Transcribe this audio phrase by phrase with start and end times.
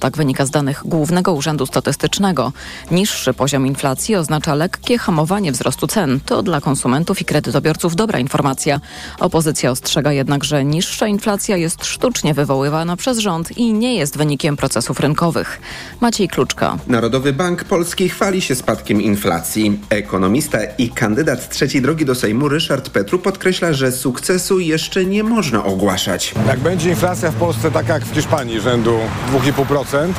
[0.00, 2.52] Tak wynika z danych Głównego Urzędu Statystycznego.
[2.90, 6.20] Niższy poziom inflacji oznacza lekkie hamowanie wzrostu cen.
[6.26, 8.80] To dla konsumentów i kredytobiorców dobra informacja.
[9.20, 14.56] Opozycja ostrzega jednak, że niższa inflacja jest sztucznie wywoływana przez rząd i nie jest wynikiem
[14.56, 15.60] procesów rynkowych.
[16.00, 16.78] Maciej Kluczka.
[16.86, 19.80] Narodowy Bank Polski chwali się spadkiem inflacji.
[19.90, 25.64] Ekonomista i kandydat trzeciej drogi do Sejmu Ryszard Petru podkreśla, że sukcesu jeszcze nie można
[25.64, 26.34] ogłaszać.
[26.46, 28.98] Jak będzie inflacja w Polsce taka jak w Hiszpanii rzędu
[29.32, 29.53] 2,5%,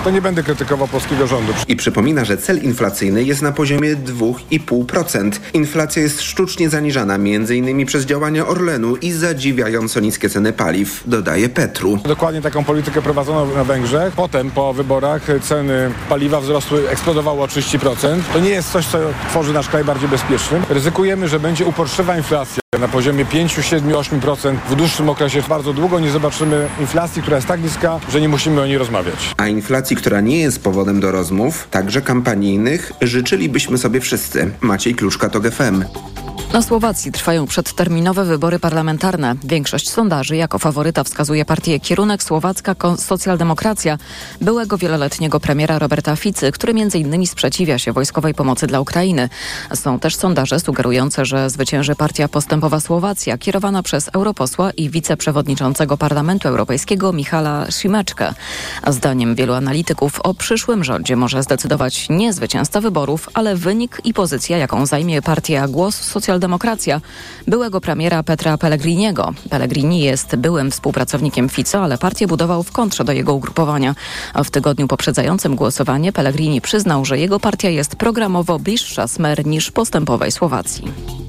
[0.04, 1.54] to nie będę krytykował polskiego rządu.
[1.68, 5.32] I przypomina, że cel inflacyjny jest na poziomie 2,5%.
[5.54, 7.86] Inflacja jest sztucznie zaniżana m.in.
[7.86, 11.98] przez działania Orlenu i zadziwiająco niskie ceny paliw, dodaje Petru.
[11.98, 14.14] Dokładnie taką politykę prowadzono na Węgrzech.
[14.14, 18.20] Potem po wyborach ceny paliwa wzrosły, eksplodowało o 30%.
[18.34, 18.98] To nie jest coś, co
[19.30, 20.64] tworzy nasz kraj bardziej bezpiecznym.
[20.70, 25.44] Ryzykujemy, że będzie uporczywa inflacja na poziomie 5, 7, 8% w dłuższym okresie.
[25.50, 29.25] Bardzo długo nie zobaczymy inflacji, która jest tak niska, że nie musimy o niej rozmawiać.
[29.38, 34.52] A inflacji, która nie jest powodem do rozmów, także kampanijnych, życzylibyśmy sobie wszyscy.
[34.62, 35.84] Maciej Kluczka to GFM.
[36.54, 39.36] Na Słowacji trwają przedterminowe wybory parlamentarne.
[39.44, 43.98] Większość sondaży jako faworyta wskazuje partię Kierunek Słowacka Socjaldemokracja
[44.42, 47.28] byłego wieloletniego premiera Roberta Ficy, który m.in.
[47.28, 49.30] sprzeciwia się wojskowej pomocy dla Ukrainy.
[49.74, 56.48] Są też sondaże sugerujące, że zwycięży partia Postępowa Słowacja kierowana przez europosła i wiceprzewodniczącego Parlamentu
[56.48, 58.34] Europejskiego Michala Szymeczkę.
[58.88, 64.58] Zdaniem wielu analityków o przyszłym rządzie może zdecydować nie zwycięzca wyborów, ale wynik i pozycja,
[64.58, 67.02] jaką zajmie partia Głos Socjaldemokracja Demokracja
[67.48, 69.34] byłego premiera Petra Pellegriniego.
[69.50, 73.96] Pellegrini jest byłym współpracownikiem Fico, ale partię budował w kontrze do jego ugrupowania.
[74.44, 80.32] W tygodniu poprzedzającym głosowanie Pellegrini przyznał, że jego partia jest programowo bliższa Smer niż postępowej
[80.32, 81.25] Słowacji.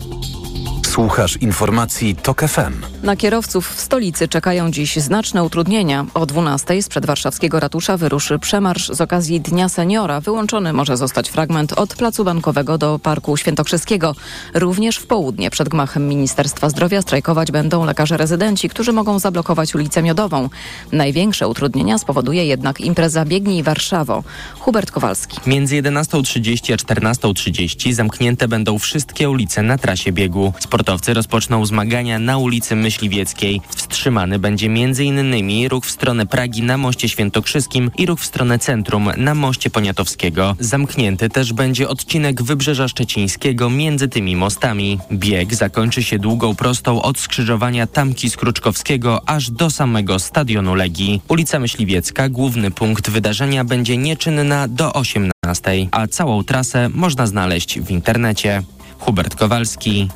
[0.96, 2.72] Słuchasz informacji TOK FM.
[3.02, 6.06] Na kierowców w stolicy czekają dziś znaczne utrudnienia.
[6.14, 10.20] O 12 z przedwarszawskiego ratusza wyruszy przemarsz z okazji Dnia Seniora.
[10.20, 14.14] Wyłączony może zostać fragment od Placu Bankowego do Parku Świętokrzyskiego.
[14.54, 20.02] Również w południe przed gmachem Ministerstwa Zdrowia strajkować będą lekarze rezydenci, którzy mogą zablokować ulicę
[20.02, 20.48] Miodową.
[20.92, 24.24] Największe utrudnienia spowoduje jednak impreza Biegnij Warszawo.
[24.58, 25.38] Hubert Kowalski.
[25.46, 30.52] Między 11.30 a 14.30 zamknięte będą wszystkie ulice na trasie biegu.
[30.86, 33.60] Sportowcy rozpoczną zmagania na ulicy Myśliwieckiej.
[33.68, 35.68] Wstrzymany będzie m.in.
[35.68, 40.56] ruch w stronę Pragi na moście świętokrzyskim i ruch w stronę centrum na moście Poniatowskiego.
[40.60, 44.98] Zamknięty też będzie odcinek Wybrzeża Szczecińskiego między tymi mostami.
[45.12, 51.22] Bieg zakończy się długą prostą od skrzyżowania Tamki Skruczkowskiego aż do samego stadionu Legii.
[51.28, 57.90] Ulica Myśliwiecka, główny punkt wydarzenia, będzie nieczynna do 18, a całą trasę można znaleźć w
[57.90, 58.62] internecie.
[58.98, 60.08] Hubert Kowalski,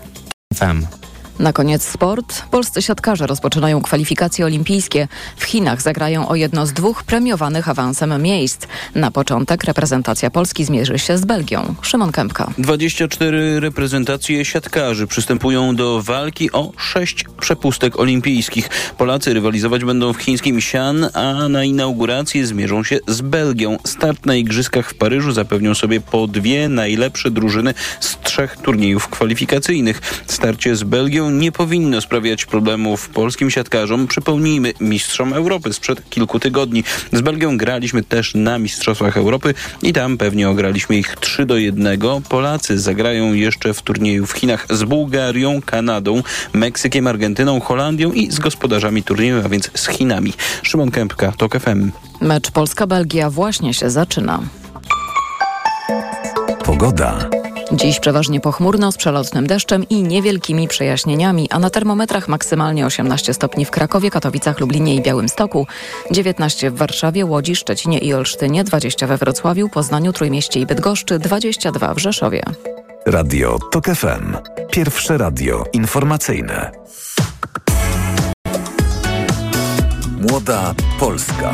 [0.54, 1.09] FM.
[1.40, 2.42] Na koniec sport.
[2.50, 5.08] Polscy siatkarze rozpoczynają kwalifikacje olimpijskie.
[5.36, 8.66] W Chinach zagrają o jedno z dwóch premiowanych awansem miejsc.
[8.94, 11.74] Na początek reprezentacja Polski zmierzy się z Belgią.
[11.82, 12.52] Szymon Kępka.
[12.58, 18.68] 24 reprezentacje siatkarzy przystępują do walki o sześć przepustek olimpijskich.
[18.98, 23.78] Polacy rywalizować będą w chińskim Xi'an, a na inaugurację zmierzą się z Belgią.
[23.86, 30.00] Start na igrzyskach w Paryżu zapewnią sobie po dwie najlepsze drużyny z trzech turniejów kwalifikacyjnych.
[30.26, 34.06] Starcie z Belgią nie powinno sprawiać problemów polskim siatkarzom.
[34.06, 36.84] Przypomnijmy, mistrzom Europy sprzed kilku tygodni.
[37.12, 42.00] Z Belgią graliśmy też na Mistrzostwach Europy i tam pewnie ograliśmy ich 3 do 1.
[42.28, 48.38] Polacy zagrają jeszcze w turnieju w Chinach z Bułgarią, Kanadą, Meksykiem, Argentyną, Holandią i z
[48.38, 50.32] gospodarzami turnieju, a więc z Chinami.
[50.62, 51.90] Szymon Kępka, TOK FM.
[52.20, 54.40] Mecz Polska-Belgia właśnie się zaczyna.
[56.64, 57.39] Pogoda.
[57.72, 63.64] Dziś przeważnie pochmurno z przelotnym deszczem i niewielkimi przejaśnieniami, a na termometrach maksymalnie 18 stopni
[63.64, 65.66] w Krakowie, Katowicach, Lublinie i Białymstoku,
[66.10, 71.94] 19 w Warszawie, Łodzi, Szczecinie i Olsztynie, 20 we Wrocławiu, Poznaniu, Trójmieście i Bydgoszczy, 22
[71.94, 72.42] w Rzeszowie.
[73.06, 74.36] Radio TOK FM.
[74.70, 76.70] Pierwsze radio informacyjne.
[80.20, 81.52] Młoda Polska.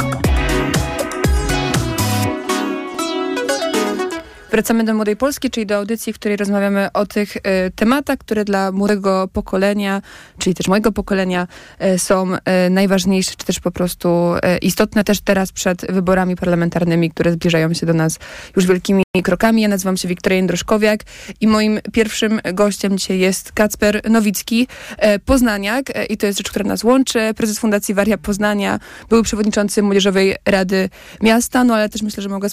[4.57, 7.41] Wracamy do Młodej Polski, czyli do audycji, w której rozmawiamy o tych y,
[7.75, 10.03] tematach, które dla młodego pokolenia,
[10.39, 11.47] czyli też mojego pokolenia
[11.95, 17.33] y, są y, najważniejsze, czy też po prostu istotne też teraz przed wyborami parlamentarnymi, które
[17.33, 18.19] zbliżają się do nas
[18.57, 19.63] już wielkimi krokami.
[19.63, 21.01] Ja nazywam się Wiktoria Jędroszkowiak
[21.41, 24.69] i moim pierwszym gościem dzisiaj jest Kacper Nowicki,
[25.25, 27.35] poznaniak i to jest rzecz, która nas łączy.
[27.37, 30.89] Prezes Fundacji Waria Poznania, były przewodniczący Młodzieżowej Rady
[31.23, 32.49] Miasta, no ale też myślę, że mogę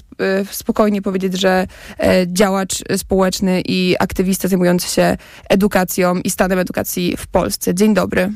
[0.52, 1.68] spokojnie powiedzieć, że
[2.28, 5.18] działacz społeczny i aktywista zajmujący się
[5.50, 7.76] edukacją i stanem edukacji w Polsce.
[7.76, 8.34] Dzień dobry.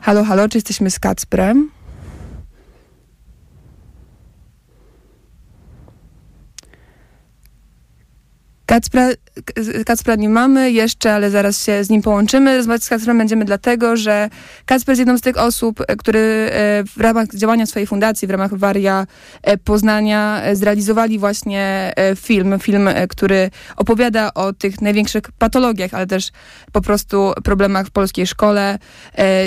[0.00, 1.70] Halo, halo, czy jesteśmy z Kacprem?
[8.74, 9.08] Kacpra,
[9.86, 12.56] Kacpra nie mamy jeszcze, ale zaraz się z nim połączymy.
[12.56, 14.30] Rozmawiać z Kacprem będziemy dlatego, że
[14.66, 18.30] Kacper jest jedną z tych osób, e, który e, w ramach działania swojej fundacji, w
[18.30, 19.06] ramach Waria
[19.42, 26.30] e, Poznania zrealizowali właśnie film, film, który opowiada o tych największych patologiach, ale też
[26.72, 28.78] po prostu problemach w polskiej szkole.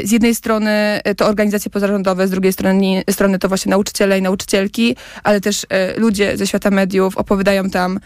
[0.04, 4.96] Z jednej strony to organizacje pozarządowe, z drugiej strony, strony to właśnie nauczyciele i nauczycielki,
[5.24, 5.66] ale też
[5.98, 8.00] ludzie ze świata mediów opowiadają tam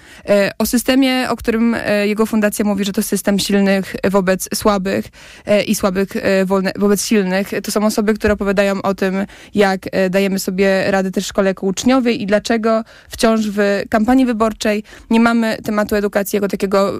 [0.57, 5.05] o systemie o którym e, jego fundacja mówi, że to system silnych wobec słabych
[5.45, 6.45] e, i słabych e,
[6.79, 7.51] wobec silnych.
[7.63, 12.11] To są osoby, które opowiadają o tym, jak dajemy sobie radę też szkole jako uczniowie
[12.11, 16.99] i dlaczego wciąż w kampanii wyborczej nie mamy tematu edukacji jako takiego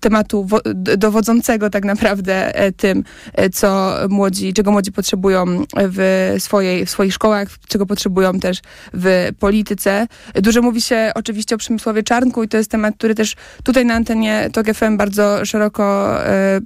[0.00, 3.04] tematu dowodzącego tak naprawdę tym,
[3.52, 5.46] co młodzi, czego młodzi potrzebują
[5.76, 8.60] w, swojej, w swoich szkołach, czego potrzebują też
[8.94, 10.06] w polityce.
[10.34, 13.94] Dużo mówi się oczywiście o Przemysławie Czarnku i to jest temat, który też tutaj na
[13.94, 16.60] antenie TOG FM bardzo szeroko, e,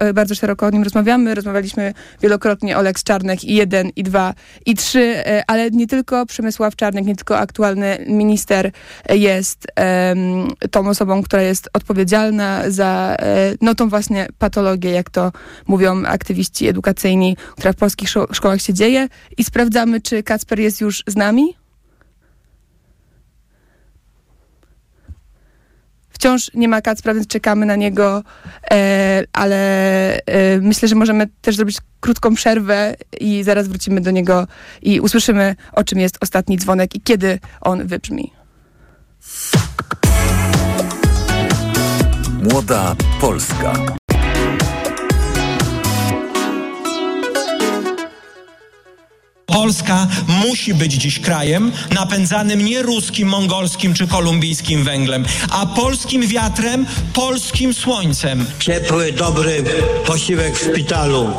[0.00, 1.34] e, bardzo szeroko o nim rozmawiamy.
[1.34, 4.34] Rozmawialiśmy wielokrotnie o Lex Czarnek i jeden, i dwa,
[4.66, 8.70] i trzy, e, ale nie tylko Przemysław Czarnek, nie tylko aktualny minister
[9.10, 9.66] jest
[10.70, 13.16] tą osobą, która jest odpowiedzialna za
[13.60, 15.32] no tą właśnie patologię, jak to
[15.66, 19.08] mówią aktywiści edukacyjni, która w polskich szkołach się dzieje
[19.38, 21.59] i sprawdzamy, czy Kacper jest już z nami.
[26.20, 28.22] Wciąż nie ma Kacpra, więc czekamy na niego,
[28.70, 29.56] e, ale
[30.16, 34.46] e, myślę, że możemy też zrobić krótką przerwę i zaraz wrócimy do niego
[34.82, 38.32] i usłyszymy, o czym jest ostatni dzwonek i kiedy on wybrzmi.
[42.42, 43.99] Młoda Polska.
[49.52, 56.86] Polska musi być dziś krajem napędzanym nie ruskim, mongolskim czy kolumbijskim węglem, a polskim wiatrem,
[57.12, 58.46] polskim słońcem.
[58.58, 59.64] Ciepły, dobry
[60.06, 61.32] posiłek w szpitalu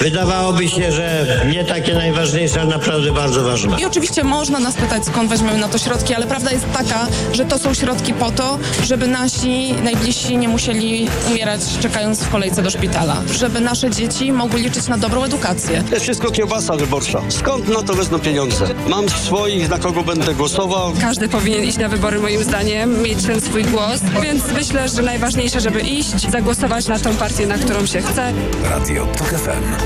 [0.00, 3.80] Wydawałoby się, że nie takie najważniejsze, ale naprawdę bardzo ważne.
[3.80, 7.44] I oczywiście można nas pytać, skąd weźmiemy na to środki, ale prawda jest taka, że
[7.44, 12.70] to są środki po to, żeby nasi najbliżsi nie musieli umierać czekając w kolejce do
[12.70, 13.16] szpitala.
[13.32, 15.82] Żeby nasze dzieci mogły liczyć na dobrą edukację.
[15.82, 17.20] To jest wszystko kiełbasa wyborcza.
[17.28, 18.66] Skąd na to wezmą pieniądze?
[18.88, 20.92] Mam swoich, na kogo będę głosował.
[21.00, 25.60] Każdy powinien iść na wybory moim zdaniem, mieć ten swój głos, więc myślę, że najważniejsze,
[25.60, 28.32] żeby iść, zagłosować na tą partię, na którą się chce.
[28.70, 29.83] Radio TOK FM.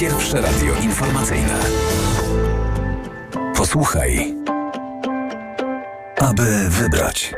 [0.00, 1.58] Pierwsze radio informacyjne.
[3.56, 4.34] Posłuchaj,
[6.16, 7.34] aby wybrać.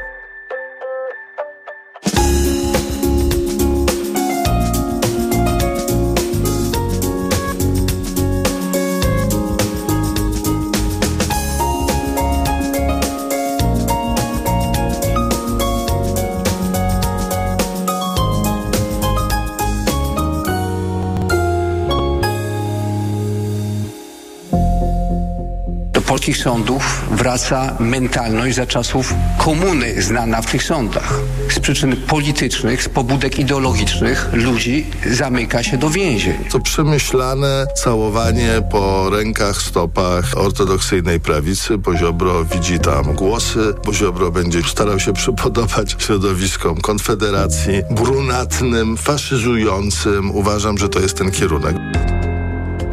[26.23, 31.21] Polskich sądów wraca mentalność za czasów komuny znana w tych sądach.
[31.51, 36.45] Z przyczyn politycznych, z pobudek ideologicznych ludzi zamyka się do więzień.
[36.51, 41.79] To przemyślane całowanie po rękach, stopach ortodoksyjnej prawicy.
[41.79, 43.75] Poziobro widzi tam głosy.
[43.85, 50.31] Poziobro będzie starał się przypodobać środowiskom Konfederacji, brunatnym, faszyzującym.
[50.31, 51.77] Uważam, że to jest ten kierunek.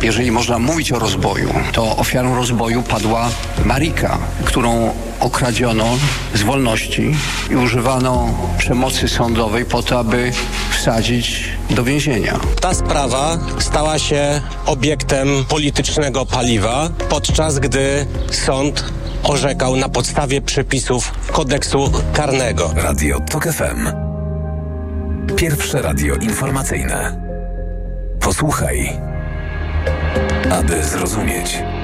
[0.03, 3.29] Jeżeli można mówić o rozboju, to ofiarą rozboju padła
[3.65, 5.86] Marika, którą okradziono
[6.34, 7.15] z wolności
[7.50, 10.32] i używano przemocy sądowej po to, aby
[10.72, 12.39] wsadzić do więzienia.
[12.62, 21.91] Ta sprawa stała się obiektem politycznego paliwa, podczas gdy sąd orzekał na podstawie przepisów kodeksu
[22.13, 22.74] karnego.
[22.75, 23.89] Radio TOK FM.
[25.36, 27.22] Pierwsze radio informacyjne.
[28.20, 29.09] Posłuchaj
[30.51, 31.78] aby zrozumieć.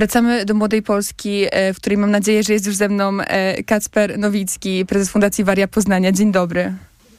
[0.00, 3.62] Wracamy do Młodej Polski, e, w której mam nadzieję, że jest już ze mną e,
[3.62, 6.12] Kacper Nowicki, prezes Fundacji Waria Poznania.
[6.12, 6.74] Dzień dobry.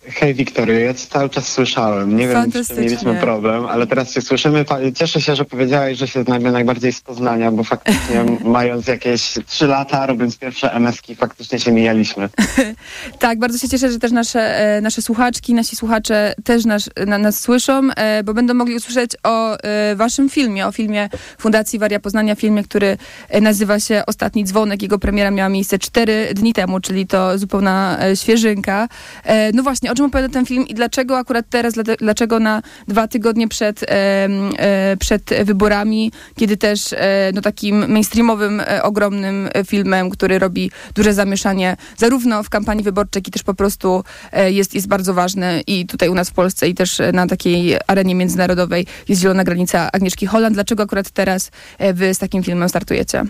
[0.08, 2.18] Hej Wiktorio, ja cię cały czas słyszałem.
[2.18, 4.66] Nie wiem, czy mieliśmy problem, ale teraz się słyszymy.
[4.96, 9.68] Cieszę się, że powiedziałeś, że się znajdę najbardziej z Poznania, bo faktycznie mając jakieś trzy
[9.68, 12.30] lata, robiąc pierwsze MS-ki, faktycznie się mijaliśmy.
[13.20, 17.18] tak, bardzo się cieszę, że też nasze, e, nasze słuchaczki, nasi słuchacze też nas, na,
[17.18, 22.00] nas słyszą, e, bo będą mogli usłyszeć o e, waszym filmie, o filmie Fundacji Waria
[22.00, 22.98] Poznania, filmie, który
[23.42, 24.82] nazywa się Ostatni Dzwonek.
[24.82, 28.88] Jego premiera miała miejsce cztery dni temu, czyli to zupełna świeżynka.
[29.54, 33.48] No właśnie, o czym opowiada ten film i dlaczego akurat teraz, dlaczego na dwa tygodnie
[33.48, 33.86] przed,
[35.00, 36.96] przed wyborami, kiedy też
[37.34, 43.32] no, takim mainstreamowym, ogromnym filmem, który robi duże zamieszanie zarówno w kampanii wyborczej, jak i
[43.32, 44.04] też po prostu
[44.48, 48.16] jest, jest bardzo ważny i tutaj u nas w Polsce i też na takiej arenie
[48.16, 50.54] międzynarodowej jest Zielona Granica Agnieszki Holland.
[50.54, 51.52] Dlaczego akurat teraz
[51.94, 53.24] wy z takim filmem startujecie?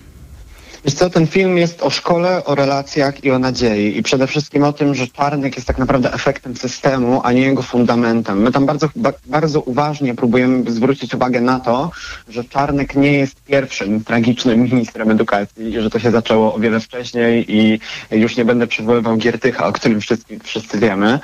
[0.85, 3.97] Wiesz co, ten film jest o szkole, o relacjach i o nadziei.
[3.97, 7.61] I przede wszystkim o tym, że czarnek jest tak naprawdę efektem systemu, a nie jego
[7.61, 8.41] fundamentem.
[8.41, 11.91] My tam bardzo, ba bardzo uważnie próbujemy zwrócić uwagę na to,
[12.29, 16.79] że czarnek nie jest pierwszym tragicznym ministrem edukacji i że to się zaczęło o wiele
[16.79, 17.79] wcześniej i
[18.11, 21.19] już nie będę przywoływał Giertycha, o którym wszyscy, wszyscy wiemy.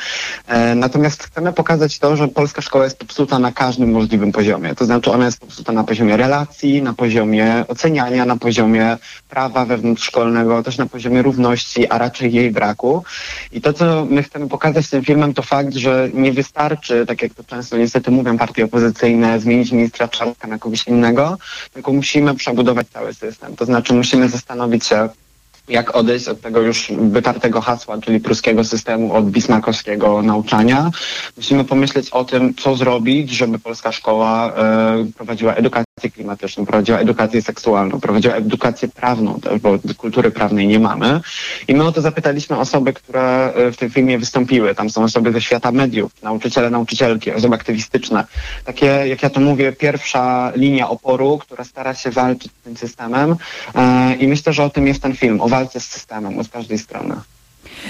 [0.48, 4.76] E, natomiast chcemy pokazać to, że polska szkoła jest popsuta na każdym możliwym poziomie.
[4.76, 8.98] To znaczy ona jest popsuta na poziomie relacji, na poziomie oceniania, na poziomie
[9.30, 13.04] prawa prawa wewnątrzszkolnego, też na poziomie równości, a raczej jej braku.
[13.52, 17.34] I to, co my chcemy pokazać tym filmem, to fakt, że nie wystarczy, tak jak
[17.34, 21.38] to często niestety mówią partie opozycyjne, zmienić ministra Czarnka na kogoś innego,
[21.74, 23.56] tylko musimy przebudować cały system.
[23.56, 25.10] To znaczy musimy zastanowić się,
[25.68, 30.92] jak odejść od tego już wytartego hasła, czyli pruskiego systemu, od bismarckowskiego nauczania.
[31.38, 37.42] Musimy pomyśleć o tym, co zrobić, żeby polska szkoła e, prowadziła edukację klimatyczną, prowadziła edukację
[37.42, 41.22] seksualną, prowadziła edukację prawną, bo kultury prawnej nie mamy.
[41.68, 44.76] I my o to zapytaliśmy osoby, które e, w tym filmie wystąpiły.
[44.76, 48.26] Tam są osoby ze świata mediów, nauczyciele, nauczycielki, osoby aktywistyczne.
[48.66, 53.36] Takie, jak ja to mówię, pierwsza linia oporu, która stara się walczyć z tym systemem.
[53.76, 56.80] E, I myślę, że o tym jest ten film, o walce z systemem od każdej
[56.80, 57.16] strony.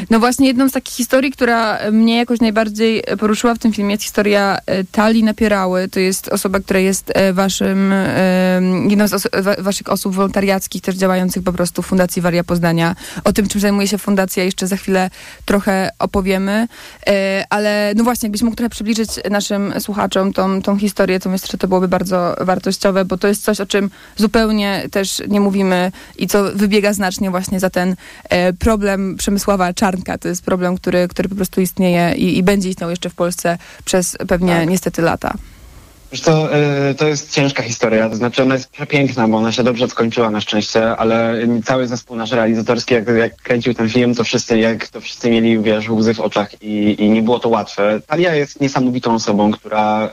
[0.10, 4.04] No właśnie jedną z takich historii, która mnie jakoś najbardziej poruszyła w tym filmie jest
[4.04, 5.88] historia e, Tali Napierały.
[5.90, 9.28] To jest osoba, która jest e, waszym, e, jedną z
[9.58, 12.96] waszych osób wolontariackich, też działających po prostu w Fundacji Waria Poznania.
[13.24, 15.10] O tym, czym zajmuje się fundacja jeszcze za chwilę
[15.46, 16.68] trochę opowiemy.
[17.50, 21.58] Ale no właśnie, jakbyś mógł trochę przybliżyć naszym słuchaczom tą, tą historię, to myślę, że
[21.58, 26.28] to byłoby bardzo wartościowe, bo to jest coś, o czym zupełnie też nie mówimy i
[26.28, 27.96] co wybiega znacznie właśnie za ten
[28.60, 30.18] problem Przemysława czarnka.
[30.18, 33.58] To jest problem, który, który po prostu istnieje i, i będzie istniał jeszcze w Polsce
[33.86, 34.70] przez pewnie tak.
[34.70, 35.34] niestety lata.
[36.24, 36.56] To,
[36.90, 40.30] y, to jest ciężka historia, to znaczy ona jest przepiękna, bo ona się dobrze skończyła
[40.30, 44.88] na szczęście, ale cały zespół nasz realizatorski, jak, jak kręcił ten film, to wszyscy, jak
[44.88, 48.00] to wszyscy mieli, wiesz, łzy w oczach i, i nie było to łatwe.
[48.08, 50.10] Talia jest niesamowitą osobą, która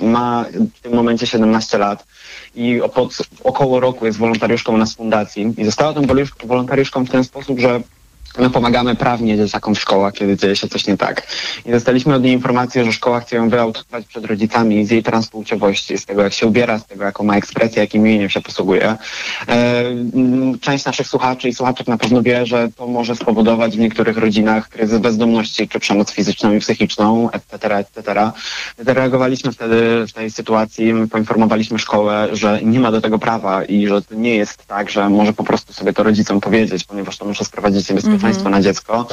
[0.00, 0.44] y, ma
[0.74, 2.06] w tym momencie 17 lat
[2.54, 6.02] i pod około roku jest wolontariuszką nas fundacji i została tą
[6.44, 7.80] wolontariuszką w ten sposób, że
[8.38, 11.26] My pomagamy prawnie dzieciakom w szkołach, kiedy dzieje się coś nie tak.
[11.66, 15.98] I dostaliśmy od niej informację, że szkoła chce ją wyautować przed rodzicami z jej transpłciowości,
[15.98, 18.96] z tego jak się ubiera, z tego jaką ma ekspresję, jakim imieniem się posługuje.
[19.48, 19.84] E,
[20.60, 24.68] część naszych słuchaczy i słuchaczek na pewno wie, że to może spowodować w niektórych rodzinach
[24.68, 28.30] kryzys bezdomności czy przemoc fizyczną i psychiczną, etc., etc.
[28.78, 34.02] Zareagowaliśmy wtedy w tej sytuacji, poinformowaliśmy szkołę, że nie ma do tego prawa i że
[34.02, 37.44] to nie jest tak, że może po prostu sobie to rodzicom powiedzieć, ponieważ to może
[37.44, 37.86] sprowadzić
[38.18, 39.06] niebezpieczeństwo państwo na dziecko.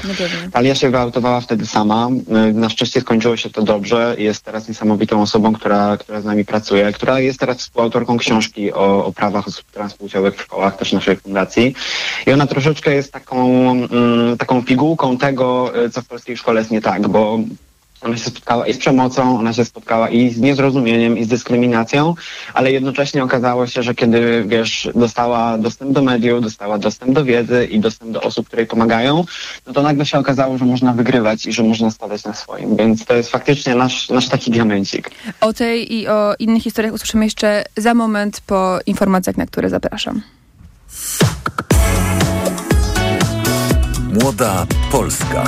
[0.52, 2.10] Talia się wyautowała wtedy sama.
[2.50, 4.16] Y, na szczęście skończyło się to dobrze.
[4.18, 9.06] Jest teraz niesamowitą osobą, która, która z nami pracuje, która jest teraz współautorką książki o,
[9.06, 11.76] o prawach osób transpłciowych w szkołach, też naszej fundacji.
[12.28, 16.72] I ona troszeczkę jest taką, mm, taką pigułką tego, y, co w polskiej szkole jest
[16.72, 17.40] nie tak, bo
[18.02, 22.16] ona się spotkała i z przemocą, ona się spotkała i z niezrozumieniem, i z dyskryminacją,
[22.54, 27.66] ale jednocześnie okazało się, że kiedy, wiesz, dostała dostęp do mediów, dostała dostęp do wiedzy
[27.72, 29.26] i dostęp do osób, które jej pomagają,
[29.68, 32.76] no to nagle się okazało, że można wygrywać i że można stawiać na swoim.
[32.76, 35.12] Więc to jest faktycznie nasz, nasz taki diamencik.
[35.42, 40.22] O tej i o innych historiach usłyszymy jeszcze za moment po informacjach, na które zapraszam.
[44.22, 45.44] Młoda Polska.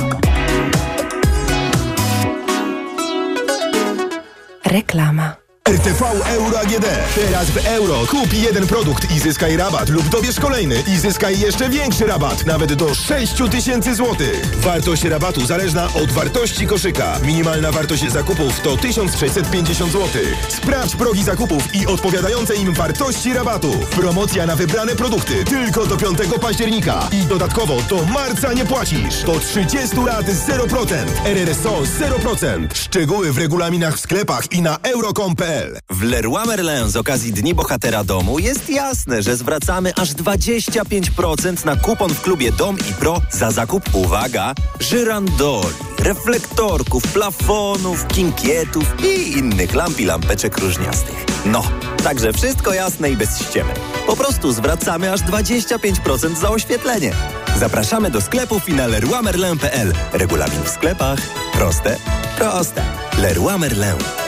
[4.68, 5.47] Reklama.
[5.68, 6.86] RTV Euro AGD.
[7.14, 11.68] Teraz w euro kup jeden produkt i zyskaj rabat lub dobierz kolejny i zyskaj jeszcze
[11.68, 14.56] większy rabat, nawet do 6 tysięcy złotych.
[14.56, 17.18] Wartość rabatu zależna od wartości koszyka.
[17.22, 20.08] Minimalna wartość zakupów to 1650 zł.
[20.48, 23.72] Sprawdź progi zakupów i odpowiadające im wartości rabatu.
[23.90, 27.08] Promocja na wybrane produkty tylko do 5 października.
[27.12, 29.22] I dodatkowo do marca nie płacisz.
[29.22, 30.94] Do 30 lat 0%.
[31.24, 32.66] RRSO 0%.
[32.74, 35.57] Szczegóły w regulaminach w sklepach i na euro.com.pl
[35.90, 41.76] w Leroy Merlin z okazji Dni Bohatera Domu jest jasne, że zwracamy aż 25% na
[41.76, 49.74] kupon w klubie Dom i Pro za zakup, uwaga, żyrandoli, reflektorków, plafonów, kinkietów i innych
[49.74, 51.24] lamp i lampeczek różniastych.
[51.46, 51.62] No,
[52.04, 53.74] także wszystko jasne i bez ściemy.
[54.06, 57.12] Po prostu zwracamy aż 25% za oświetlenie.
[57.56, 59.92] Zapraszamy do sklepów i na leroymerlin.pl.
[60.12, 61.18] Regulamin w sklepach.
[61.52, 61.96] Proste,
[62.38, 62.82] proste.
[63.18, 64.27] Leroy Merlin.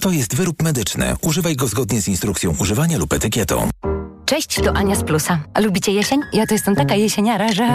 [0.00, 1.16] To jest wyrób medyczny.
[1.22, 3.68] Używaj go zgodnie z instrukcją używania lub etykietą.
[4.26, 5.38] Cześć, to Ania z Plusa.
[5.58, 6.20] Lubicie jesień?
[6.32, 7.68] Ja to jestem taka jesieniara, że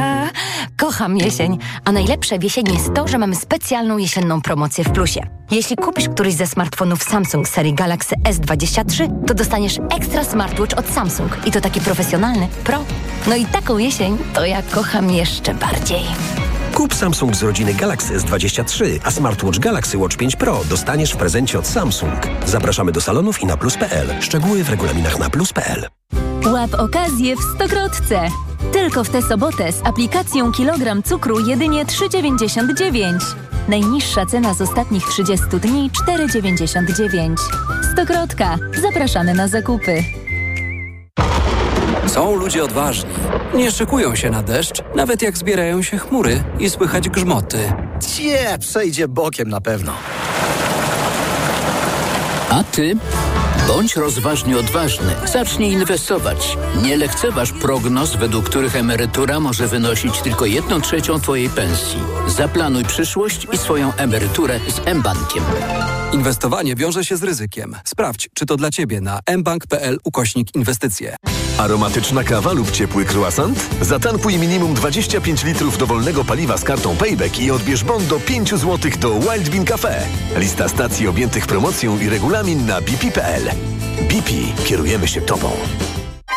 [0.77, 1.57] kocham jesień.
[1.85, 5.21] A najlepsze w jesieni jest to, że mamy specjalną jesienną promocję w Plusie.
[5.51, 11.47] Jeśli kupisz któryś ze smartfonów Samsung serii Galaxy S23, to dostaniesz ekstra smartwatch od Samsung.
[11.47, 12.83] I to taki profesjonalny, pro.
[13.27, 16.01] No i taką jesień to ja kocham jeszcze bardziej.
[16.75, 21.59] Kup Samsung z rodziny Galaxy S23, a smartwatch Galaxy Watch 5 Pro dostaniesz w prezencie
[21.59, 22.27] od Samsung.
[22.45, 24.07] Zapraszamy do salonów i na plus.pl.
[24.21, 25.87] Szczegóły w regulaminach na plus.pl.
[26.45, 28.27] Łap okazję w Stokrotce.
[28.73, 33.19] Tylko w tę sobotę z aplikacją kilogram cukru jedynie 3,99.
[33.67, 37.35] Najniższa cena z ostatnich 30 dni 4,99.
[37.93, 38.57] Stokrotka.
[38.81, 40.03] Zapraszamy na zakupy.
[42.15, 43.09] Są ludzie odważni.
[43.55, 47.57] Nie szykują się na deszcz, nawet jak zbierają się chmury i słychać grzmoty.
[47.99, 49.93] Cie, przejdzie bokiem na pewno.
[52.49, 52.97] A ty?
[53.67, 55.15] Bądź rozważnie odważny.
[55.33, 56.57] Zacznij inwestować.
[56.83, 61.99] Nie lekceważ prognoz, według których emerytura może wynosić tylko jedną trzecią Twojej pensji.
[62.27, 65.43] Zaplanuj przyszłość i swoją emeryturę z mBankiem.
[66.13, 67.75] Inwestowanie wiąże się z ryzykiem.
[67.83, 71.15] Sprawdź, czy to dla Ciebie na mbank.pl ukośnik inwestycje.
[71.57, 73.69] Aromatyczna kawa lub ciepły croissant?
[73.81, 78.91] Zatankuj minimum 25 litrów dowolnego paliwa z kartą Payback i odbierz bon do 5 zł
[78.99, 80.05] do Wild Bean Cafe.
[80.37, 83.43] Lista stacji objętych promocją i regulamin na bp.pl.
[84.09, 84.31] BP.
[84.65, 85.51] Kierujemy się Tobą.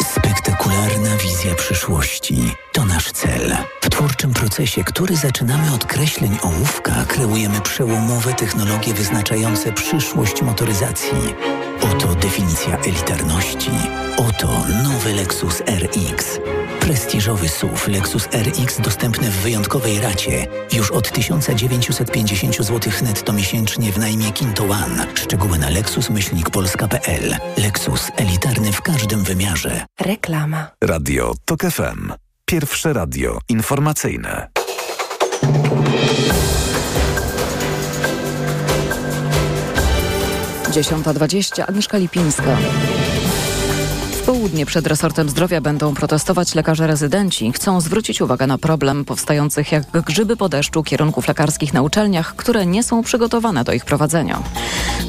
[0.05, 3.57] Spektakularna wizja przyszłości to nasz cel.
[3.83, 11.35] W twórczym procesie, który zaczynamy od kreśleń ołówka, kreujemy przełomowe technologie wyznaczające przyszłość motoryzacji.
[11.81, 13.71] Oto definicja elitarności.
[14.17, 16.41] Oto nowy Lexus RX.
[16.89, 20.47] Prestiżowy SUV Lexus RX dostępny w wyjątkowej racie.
[20.73, 25.07] Już od 1950 zł netto miesięcznie w najmie Kinto One.
[25.15, 27.37] Szczegóły na lexus-polska.pl.
[27.57, 29.87] Lexus elitarny w każdym wymiarze.
[30.01, 30.71] Reklama.
[30.85, 32.13] Radio TOK FM.
[32.45, 34.49] Pierwsze radio informacyjne.
[40.71, 41.67] Dziesiąta dwadzieścia.
[41.67, 42.57] Agnieszka Lipińska.
[44.39, 47.53] Południe przed resortem zdrowia będą protestować lekarze rezydenci.
[47.53, 52.67] Chcą zwrócić uwagę na problem powstających jak grzyby po deszczu kierunków lekarskich na uczelniach, które
[52.67, 54.43] nie są przygotowane do ich prowadzenia.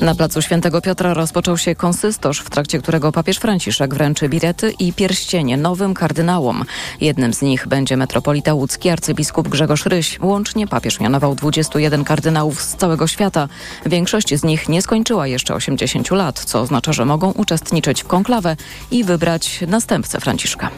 [0.01, 4.93] Na placu Świętego Piotra rozpoczął się konsystosz, w trakcie którego papież Franciszek wręczy birety i
[4.93, 6.65] pierścienie nowym kardynałom.
[7.01, 10.19] Jednym z nich będzie metropolita łódzki arcybiskup Grzegorz Ryś.
[10.21, 13.47] Łącznie papież mianował 21 kardynałów z całego świata.
[13.85, 18.55] Większość z nich nie skończyła jeszcze 80 lat, co oznacza, że mogą uczestniczyć w konklawę
[18.91, 19.18] i wybrać
[19.67, 20.69] następcę Franciszka.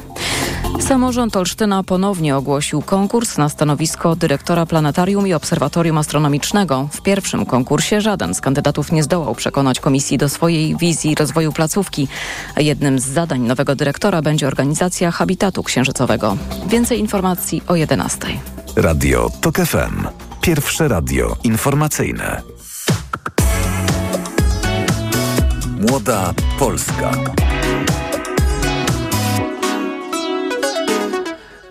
[0.80, 6.90] Samorząd Olsztyna ponownie ogłosił konkurs na stanowisko dyrektora planetarium i obserwatorium astronomicznego.
[6.92, 12.08] W pierwszym konkursie żaden z kandydatów nie zdołał przekonać komisji do swojej wizji rozwoju placówki.
[12.58, 16.38] Jednym z zadań nowego dyrektora będzie organizacja habitatu księżycowego.
[16.68, 18.20] Więcej informacji o 11.
[18.76, 20.08] Radio TOK FM.
[20.42, 22.42] Pierwsze radio informacyjne.
[25.80, 27.12] Młoda Polska.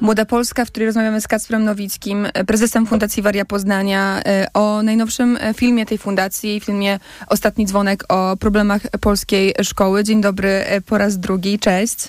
[0.01, 4.23] Młoda Polska, w której rozmawiamy z Kacprem Nowickim, prezesem Fundacji Waria Poznania,
[4.55, 10.05] o najnowszym filmie tej fundacji, filmie Ostatni dzwonek o problemach polskiej szkoły.
[10.05, 12.09] Dzień dobry po raz drugi, cześć.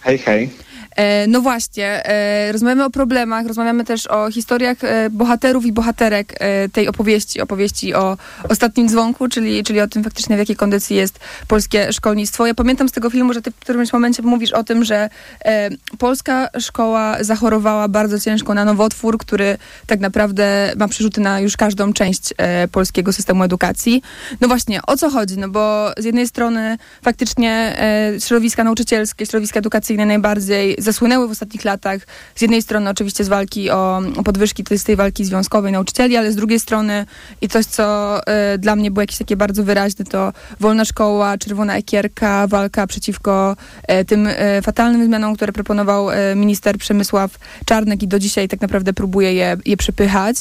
[0.00, 0.50] Hej, hej.
[0.96, 6.38] E, no właśnie, e, rozmawiamy o problemach, rozmawiamy też o historiach e, bohaterów i bohaterek
[6.72, 8.16] tej opowieści, opowieści o
[8.48, 12.46] ostatnim dzwonku, czyli, czyli o tym faktycznie w jakiej kondycji jest polskie szkolnictwo.
[12.46, 15.10] Ja pamiętam z tego filmu, że ty w którymś momencie mówisz o tym, że
[15.98, 21.92] polska szkoła zachorowała bardzo ciężko na nowotwór, który tak naprawdę ma przerzuty na już każdą
[21.92, 22.34] część
[22.72, 24.02] polskiego systemu edukacji.
[24.40, 25.38] No właśnie, o co chodzi?
[25.38, 27.76] No bo z jednej strony faktycznie
[28.18, 32.00] środowiska nauczycielskie, środowiska edukacyjne najbardziej zasłynęły w ostatnich latach
[32.34, 36.16] z jednej strony oczywiście z walki o, o podwyżki, to jest tej walki związkowej nauczycieli,
[36.16, 37.06] ale z drugiej strony
[37.40, 38.18] i coś, co
[38.54, 43.56] y, dla mnie było jakieś takie bardzo wyraźne, to wolna szkoła, czerwona ekierka, walka przeciwko
[44.00, 47.30] y, tym y, fatalnym zmianom, które proponował minister Przemysław
[47.64, 50.36] Czarnek i do dzisiaj tak naprawdę próbuje je, je przepychać.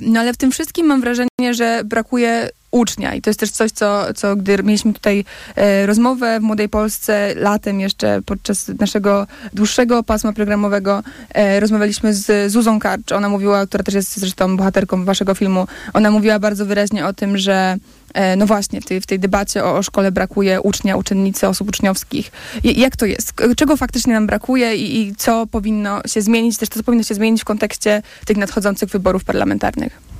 [0.00, 3.14] no ale w tym wszystkim mam wrażenie, że brakuje ucznia.
[3.14, 5.24] I to jest też coś, co, co gdy mieliśmy tutaj
[5.56, 11.02] e, rozmowę w Młodej Polsce latem jeszcze podczas naszego dłuższego pasma programowego
[11.34, 13.12] e, rozmawialiśmy z Zuzą Karcz.
[13.12, 17.38] Ona mówiła, która też jest zresztą bohaterką waszego filmu, ona mówiła bardzo wyraźnie o tym,
[17.38, 17.76] że
[18.14, 21.68] e, no właśnie, w tej, w tej debacie o, o szkole brakuje ucznia, uczennicy, osób
[21.68, 22.32] uczniowskich.
[22.64, 23.32] I, jak to jest?
[23.56, 26.56] Czego faktycznie nam brakuje i, i co powinno się zmienić?
[26.56, 30.11] Też to, co powinno się zmienić w kontekście tych nadchodzących wyborów parlamentarnych?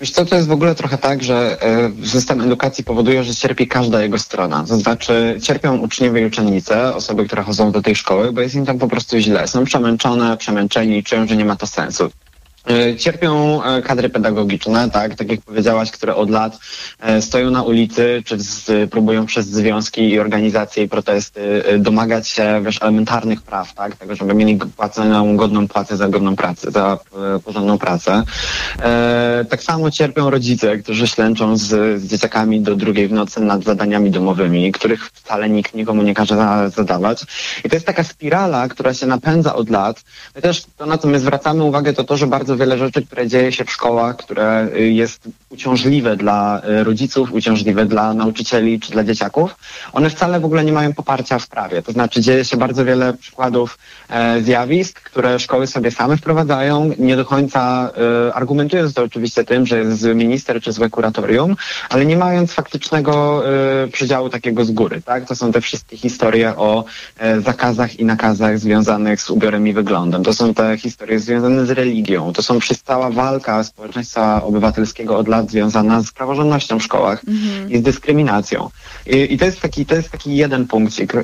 [0.00, 1.58] Wiesz co, to jest w ogóle trochę tak, że
[2.02, 4.64] y, system edukacji powoduje, że cierpi każda jego strona.
[4.68, 8.66] To znaczy cierpią uczniowie i uczennice, osoby, które chodzą do tej szkoły, bo jest im
[8.66, 9.48] tam po prostu źle.
[9.48, 12.10] Są przemęczone, przemęczeni, czują, że nie ma to sensu.
[12.66, 16.58] E, cierpią e, kadry pedagogiczne, tak, tak jak powiedziałaś, które od lat
[17.00, 22.60] e, stoją na ulicy, czy z, próbują przez związki i organizacje i protesty domagać się
[22.64, 26.98] wiesz, elementarnych praw, tak, tego, żeby mieli płaconą godną płacę za godną pracę, za
[27.44, 28.22] porządną pracę.
[28.82, 33.64] E, tak samo cierpią rodzice, którzy ślęczą z, z dzieciakami do drugiej w nocy nad
[33.64, 37.22] zadaniami domowymi, których wcale nikt nikomu nie każe za, zadawać.
[37.64, 40.04] I to jest taka spirala, która się napędza od lat.
[40.34, 43.28] My też to, na co my zwracamy uwagę, to to, że bardzo wiele rzeczy, które
[43.28, 48.92] dzieje się w szkołach, które y, jest uciążliwe dla y, rodziców, uciążliwe dla nauczycieli czy
[48.92, 49.56] dla dzieciaków,
[49.92, 51.82] one wcale w ogóle nie mają poparcia w prawie.
[51.82, 57.16] To znaczy dzieje się bardzo wiele przykładów e, zjawisk, które szkoły sobie same wprowadzają, nie
[57.16, 57.90] do końca
[58.28, 61.56] e, argumentując to oczywiście tym, że jest minister czy złe kuratorium,
[61.88, 63.42] ale nie mając faktycznego
[63.84, 65.02] e, przydziału takiego z góry.
[65.02, 65.28] Tak?
[65.28, 66.84] To są te wszystkie historie o
[67.18, 70.24] e, zakazach i nakazach związanych z ubiorem i wyglądem.
[70.24, 72.32] To są te historie związane z religią.
[72.32, 77.70] To są przez cała walka społeczeństwa obywatelskiego od lat związana z praworządnością w szkołach mhm.
[77.70, 78.70] i z dyskryminacją.
[79.06, 81.14] I, I, to jest taki, to jest taki jeden punkcik.
[81.14, 81.22] Y,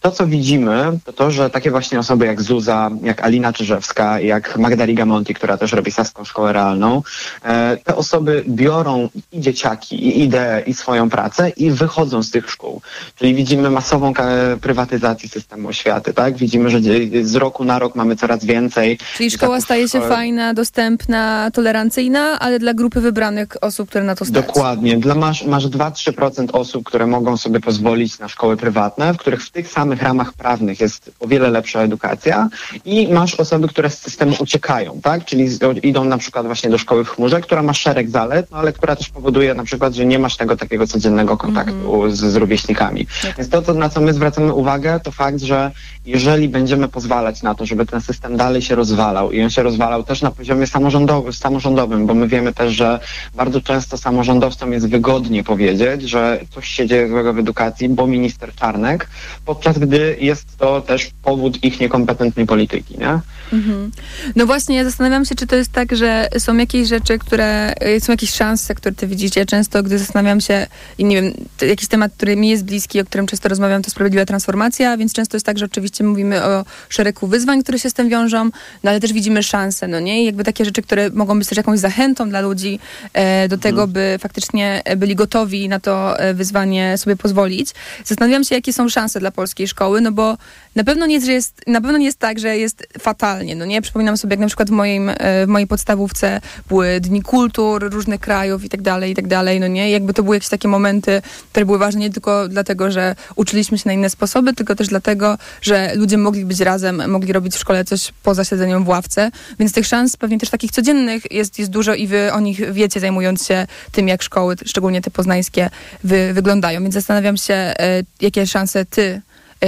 [0.00, 4.58] to, co widzimy, to to, że takie właśnie osoby jak Zuza, jak Alina Czyżewska, jak
[4.58, 7.02] Magda Rigamonti, która też robi Saską Szkołę Realną,
[7.42, 12.50] e, te osoby biorą i dzieciaki, i ideę, i swoją pracę i wychodzą z tych
[12.50, 12.82] szkół.
[13.16, 14.12] Czyli widzimy masową
[14.60, 16.36] prywatyzację systemu oświaty, tak?
[16.36, 16.80] Widzimy, że
[17.22, 18.98] z roku na rok mamy coraz więcej.
[19.16, 24.24] Czyli szkoła staje się fajna, dostępna, tolerancyjna, ale dla grupy wybranych osób, które na to
[24.24, 24.46] stać.
[24.46, 24.98] Dokładnie.
[24.98, 29.50] Dla masz, masz 2-3% osób, które mogą sobie pozwolić na szkoły prywatne, w których w
[29.50, 32.48] tych samych ramach prawnych jest o wiele lepsza edukacja
[32.84, 35.24] i masz osoby, które z systemu uciekają, tak?
[35.24, 35.48] Czyli
[35.82, 38.96] idą na przykład właśnie do szkoły w chmurze, która ma szereg zalet, no ale która
[38.96, 42.10] też powoduje na przykład, że nie masz tego takiego codziennego kontaktu mm -hmm.
[42.10, 43.06] z, z rówieśnikami.
[43.22, 43.36] Tak.
[43.36, 45.70] Więc to, to, na co my zwracamy uwagę, to fakt, że
[46.06, 50.02] jeżeli będziemy pozwalać na to, żeby ten system dalej się rozwalał i on się rozwalał
[50.02, 53.00] też na poziomie samorządowym, samorządowym bo my wiemy też, że
[53.34, 58.54] bardzo często samorządowcom jest wygodnie powiedzieć, że coś się dzieje złego w edukacji, bo minister
[58.54, 59.08] Czarnek,
[59.44, 63.20] podczas gdy jest to też powód ich niekompetentnej polityki, nie?
[63.52, 63.90] Mhm.
[64.36, 68.00] No właśnie, ja zastanawiam się, czy to jest tak, że są jakieś rzeczy, które, y,
[68.00, 69.46] są jakieś szanse, które ty widzicie.
[69.46, 70.66] Często, gdy zastanawiam się,
[70.98, 74.24] i nie wiem, jakiś temat, który mi jest bliski, o którym często rozmawiam, to sprawiedliwa
[74.24, 78.08] transformacja, więc często jest tak, że oczywiście mówimy o szeregu wyzwań, które się z tym
[78.08, 78.50] wiążą,
[78.84, 80.17] no ale też widzimy szanse, no nie?
[80.22, 82.78] I jakby takie rzeczy, które mogą być też jakąś zachętą dla ludzi
[83.12, 83.92] e, do tego, mhm.
[83.92, 87.68] by faktycznie byli gotowi na to e, wyzwanie sobie pozwolić.
[88.04, 90.36] Zastanawiam się, jakie są szanse dla polskiej szkoły, no bo
[90.76, 93.82] na pewno nie jest, na pewno nie jest tak, że jest fatalnie, no nie?
[93.82, 95.14] Przypominam sobie, jak na przykład w, moim, e,
[95.46, 99.66] w mojej podstawówce były dni kultur różnych krajów i tak dalej, i tak dalej, no
[99.66, 99.90] nie?
[99.90, 103.84] Jakby to były jakieś takie momenty, które były ważne nie tylko dlatego, że uczyliśmy się
[103.86, 107.84] na inne sposoby, tylko też dlatego, że ludzie mogli być razem, mogli robić w szkole
[107.84, 111.94] coś poza siedzeniem w ławce, więc tych szans pewnie też takich codziennych jest, jest dużo
[111.94, 115.70] i wy o nich wiecie, zajmując się tym, jak szkoły, szczególnie te poznańskie,
[116.04, 116.82] wy, wyglądają.
[116.82, 119.22] Więc zastanawiam się, e, jakie szanse ty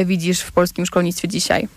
[0.06, 1.68] widzisz w polskim szkolnictwie dzisiaj?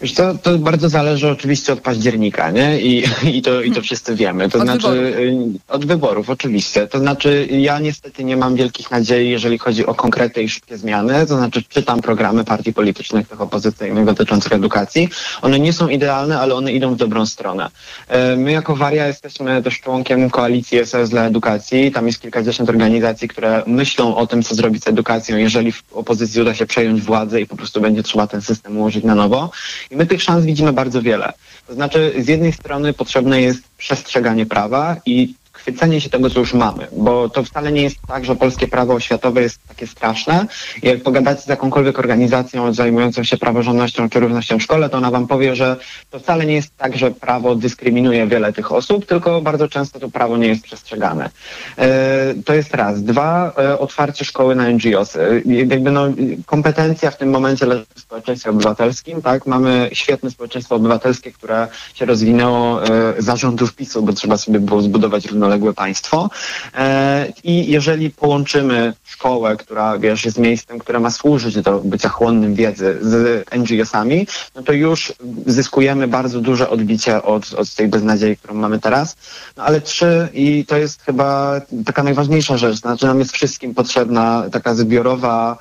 [0.00, 2.80] Wiesz co, to bardzo zależy oczywiście od października, nie?
[2.80, 3.04] I,
[3.36, 4.48] i, to, i to wszyscy wiemy.
[4.48, 5.16] To Od znaczy wyborów.
[5.18, 6.86] y, od wyborów, oczywiście.
[6.86, 11.26] To znaczy ja niestety nie mam wielkich nadziei, jeżeli chodzi o konkretne i szybkie zmiany.
[11.26, 15.08] To znaczy czytam programy partii politycznych, tych opozycyjnych dotyczących edukacji.
[15.42, 17.70] One nie są idealne, ale one idą w dobrą stronę.
[18.08, 21.92] E, My jako Waria jesteśmy też członkiem koalicji SOS dla edukacji.
[21.92, 26.40] Tam jest kilkadziesiąt organizacji, które myślą o tym, co zrobić z edukacją, jeżeli w opozycji
[26.42, 29.50] uda się przejąć władzę i po prostu będzie trzeba ten system ułożyć na nowo.
[29.90, 31.32] I my tych szans widzimy bardzo wiele.
[31.66, 35.34] To znaczy, z jednej strony potrzebne jest przestrzeganie prawa i
[35.66, 38.94] chwycenie się tego, co już mamy, bo to wcale nie jest tak, że polskie prawo
[38.94, 40.46] oświatowe jest takie straszne.
[40.82, 45.26] Jak pogadacie z jakąkolwiek organizacją zajmującą się praworządnością czy równością w szkole, to ona wam
[45.26, 45.76] powie, że
[46.10, 50.10] to wcale nie jest tak, że prawo dyskryminuje wiele tych osób, tylko bardzo często to
[50.10, 51.30] prawo nie jest przestrzegane.
[51.78, 53.02] E, to jest raz.
[53.02, 55.16] Dwa, e, otwarcie szkoły na NGOs.
[55.16, 56.06] E, jakby no,
[56.46, 59.46] kompetencja w tym momencie leży w społeczeństwie obywatelskim, tak?
[59.46, 64.82] Mamy świetne społeczeństwo obywatelskie, które się rozwinęło e, za rządów PiSu, bo trzeba sobie było
[64.82, 66.30] zbudować równoległe państwo.
[66.74, 72.54] E, I jeżeli połączymy szkołę, która wiesz, jest miejscem, które ma służyć do bycia chłonnym
[72.54, 75.12] wiedzy z NGO-sami, no to już
[75.46, 79.16] zyskujemy bardzo duże odbicie od, od tej beznadziei, którą mamy teraz.
[79.56, 84.44] No ale trzy, i to jest chyba taka najważniejsza rzecz, znaczy nam jest wszystkim potrzebna
[84.52, 85.58] taka zbiorowa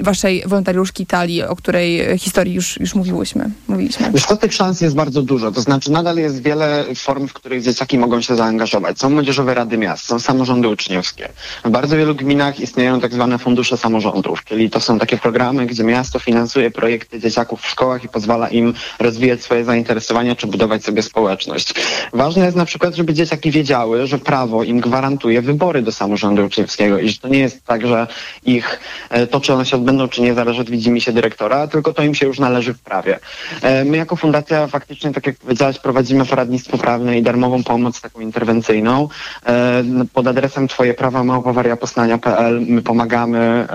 [0.00, 4.10] waszej wolontariuszki Talii, o której historii już, już mówiłyśmy, mówiliśmy.
[4.12, 5.52] Wiesz co, tych szans jest bardzo dużo.
[5.52, 8.98] To znaczy nadal jest wiele form, w których dzieciaki mogą się zaangażować.
[8.98, 11.28] Są młodzieżowe rady miast, są samorządy uczniowskie.
[11.64, 15.84] W bardzo wielu gminach istnieją tak zwane fundusze samorządów, czyli to są takie programy, gdzie
[15.84, 21.02] miasto finansuje projekty dzieciaków w szkołach i pozwala im rozwijać swoje zainteresowania czy budować sobie
[21.02, 21.74] społeczność.
[22.12, 26.98] Ważne jest na przykład, żeby dzieciaki wiedziały, że prawo im gwarantuje wybory do samorządu uczniowskiego
[26.98, 28.06] i że to nie jest tak, że
[28.44, 32.02] ich e, to, czy one się odbędą, czy nie, zależy od widzimisię dyrektora, tylko to
[32.02, 33.18] im się już należy w prawie.
[33.62, 38.20] E, My jako fundacja faktycznie, tak jak powiedziałaś, prowadzimy poradnictwo prawne i darmową pomoc taką
[38.20, 39.08] interwencyjną.
[39.46, 43.66] E, Pod adresem twoje prawa małpowariapoznania.pl my pomagamy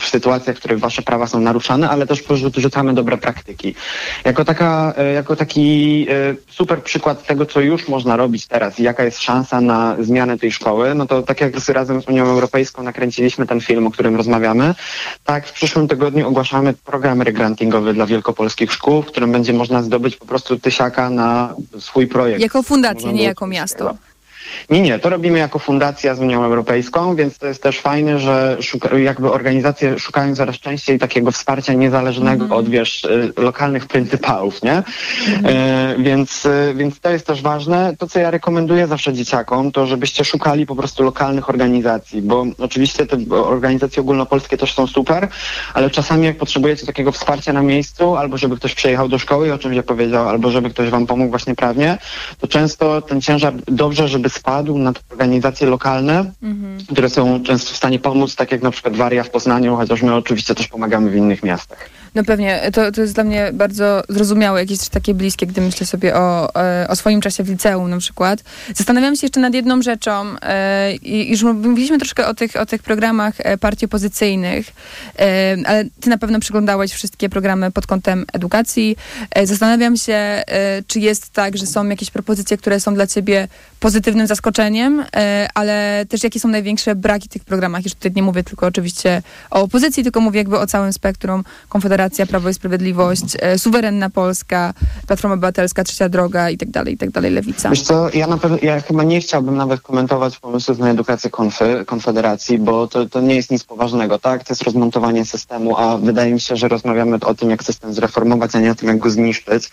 [0.00, 3.74] w sytuacjach, w których wasze prawa są naruszane, ale też porzucamy dobre praktyki.
[4.24, 6.06] Jako, taka, jako taki
[6.50, 10.52] super przykład tego, co już można robić teraz i jaka jest szansa na zmianę tej
[10.52, 14.74] szkoły, no to tak jak razem z Unią Europejską nakręciliśmy ten film, o którym rozmawiamy,
[15.24, 20.16] tak w przyszłym tygodniu ogłaszamy program regrantingowy dla wielkopolskich szkół, w którym będzie można zdobyć
[20.16, 22.40] po prostu tysiaka na swój projekt.
[22.40, 23.94] Jako fundacja, nie jako miasto.
[24.70, 28.56] Nie, nie, to robimy jako fundacja z Unią Europejską, więc to jest też fajne, że
[28.60, 34.82] szuka, jakby organizacje szukają coraz częściej takiego wsparcia niezależnego od, wiesz, y, lokalnych pryncypałów, nie?
[35.44, 37.96] E, więc, y, więc to jest też ważne.
[37.98, 43.06] To, co ja rekomenduję zawsze dzieciakom, to żebyście szukali po prostu lokalnych organizacji, bo oczywiście
[43.06, 45.28] te organizacje ogólnopolskie też są super,
[45.74, 49.50] ale czasami jak potrzebujecie takiego wsparcia na miejscu, albo żeby ktoś przyjechał do szkoły i
[49.50, 51.98] o czymś opowiedział, albo żeby ktoś wam pomógł właśnie prawnie,
[52.40, 56.30] to często ten ciężar dobrze, żeby spadł na te organizacje lokalne,
[56.92, 60.14] które są często w stanie pomóc, tak jak na przykład Waria w Poznaniu, chociaż my
[60.14, 61.90] oczywiście też pomagamy w innych miastach.
[62.14, 66.16] No pewnie, to, to jest dla mnie bardzo zrozumiałe, jakieś takie bliskie, gdy myślę sobie
[66.16, 68.42] o, e, o swoim czasie w liceum na przykład.
[68.74, 72.82] Zastanawiam się jeszcze nad jedną rzeczą, e, i już mówiliśmy troszkę o tych, o tych
[72.82, 74.66] programach e, partii opozycyjnych,
[75.66, 78.96] ale ty na pewno przyglądałeś wszystkie programy pod kątem edukacji.
[79.44, 80.42] Zastanawiam się,
[80.86, 83.48] czy jest tak, że są jakieś propozycje, które są dla ciebie
[83.80, 85.04] pozytywnym zaskoczeniem,
[85.54, 87.84] ale też jakie są największe braki w tych programach.
[87.84, 91.99] Już tutaj nie mówię tylko oczywiście o opozycji, tylko mówię jakby o całym spektrum Konfederacji
[92.00, 94.74] Konfederacja, Prawo i Sprawiedliwość, e, Suwerenna Polska,
[95.06, 97.70] Platforma Obywatelska, Trzecia Droga i tak dalej, i tak dalej, Lewica.
[97.70, 101.84] Wiesz co, ja, na pewno, ja chyba nie chciałbym nawet komentować pomysłów na edukację konfy,
[101.86, 104.44] Konfederacji, bo to, to nie jest nic poważnego, tak?
[104.44, 108.54] To jest rozmontowanie systemu, a wydaje mi się, że rozmawiamy o tym, jak system zreformować,
[108.54, 109.70] a nie o tym, jak go zniszczyć.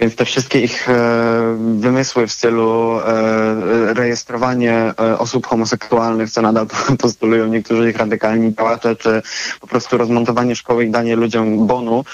[0.00, 6.66] Więc te wszystkie ich e, wymysły w stylu e, rejestrowanie e, osób homoseksualnych, co nadal
[7.02, 9.22] postulują niektórzy ich radykalni działacze, czy
[9.60, 12.04] po prostu rozmontowanie szkoły i danie ludziom bonu,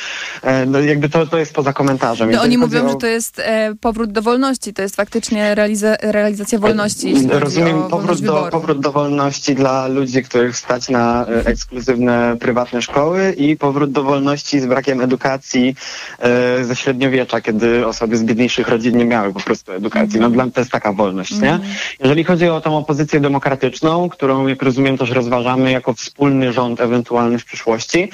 [0.42, 2.30] e, no jakby to, to jest poza komentarzem.
[2.30, 5.96] No oni mówią, o- że to jest e, powrót do wolności, to jest faktycznie realiza
[6.02, 7.14] realizacja wolności.
[7.30, 8.50] Rozumiem powrót do, wyboru.
[8.50, 14.02] powrót do wolności dla ludzi, których stać na e, ekskluzywne prywatne szkoły i powrót do
[14.02, 15.74] wolności z brakiem edukacji
[16.18, 20.20] e, ze średniowiecza, kiedy osoby z biedniejszych rodzin nie miały po prostu edukacji.
[20.20, 21.52] No dla mnie to jest taka wolność, nie?
[21.52, 21.72] Mhm.
[22.00, 27.38] Jeżeli chodzi o tą opozycję demokratyczną, którą jak rozumiem też rozważamy jako wspólny rząd ewentualny
[27.38, 28.10] w przyszłości,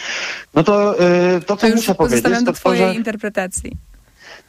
[0.54, 2.94] no to e, to, co To muszę powiedzieć, to twojej że...
[2.94, 3.76] interpretacji.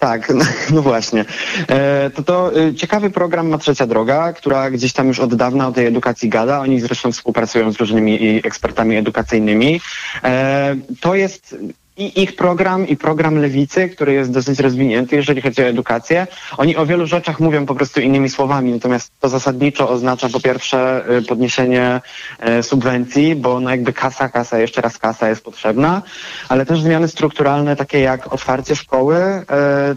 [0.02, 1.26] Tak, no, no właśnie.
[1.68, 5.68] E, to to y, ciekawy program ma Trzecia Droga, która gdzieś tam już od dawna
[5.68, 6.60] o tej edukacji gada.
[6.60, 9.82] Oni zresztą współpracują z różnymi ekspertami edukacyjnymi.
[10.24, 11.56] E, to jest
[11.98, 16.28] i ich program, i program Lewicy, który jest dosyć rozwinięty, jeżeli chodzi o edukację.
[16.58, 21.04] Oni o wielu rzeczach mówią po prostu innymi słowami, natomiast to zasadniczo oznacza po pierwsze
[21.18, 22.02] y, podniesienie
[22.40, 26.02] e, subwencji, bo no jakby kasa, kasa, jeszcze raz kasa jest potrzebna,
[26.50, 29.44] ale też zmiany strukturalne takie jak otwarcie szkoły, e,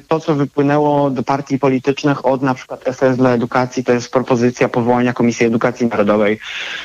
[0.09, 4.69] to co wypłynęło do partii politycznych od na przykład SS dla edukacji, to jest propozycja
[4.69, 6.39] powołania Komisji Edukacji Narodowej,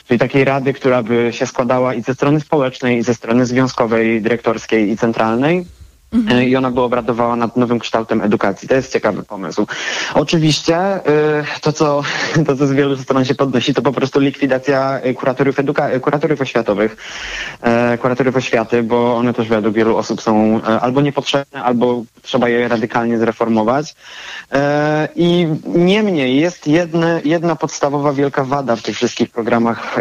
[0.08, 4.22] czyli takiej rady, która by się składała i ze strony społecznej, i ze strony związkowej,
[4.22, 5.79] dyrektorskiej centralnej.
[6.32, 8.68] E, I ona by obradowała nad nowym kształtem edukacji.
[8.68, 9.68] To jest ciekawy pomysł.
[10.14, 11.02] Oczywiście y,
[11.62, 12.02] to, co,
[12.48, 16.00] to, co z wielu stron się podnosi, to po prostu likwidacja y, kuratoriów, eduka- y,
[16.00, 16.98] kuratoriów oświatowych,
[18.02, 23.18] kuratoriów oświaty, bo one też według wielu osób są albo niepotrzebne, albo trzeba je radykalnie
[23.18, 23.96] zreformować.
[25.16, 29.96] I niemniej jest jedne, jedna podstawowa wielka wada w tych wszystkich programach,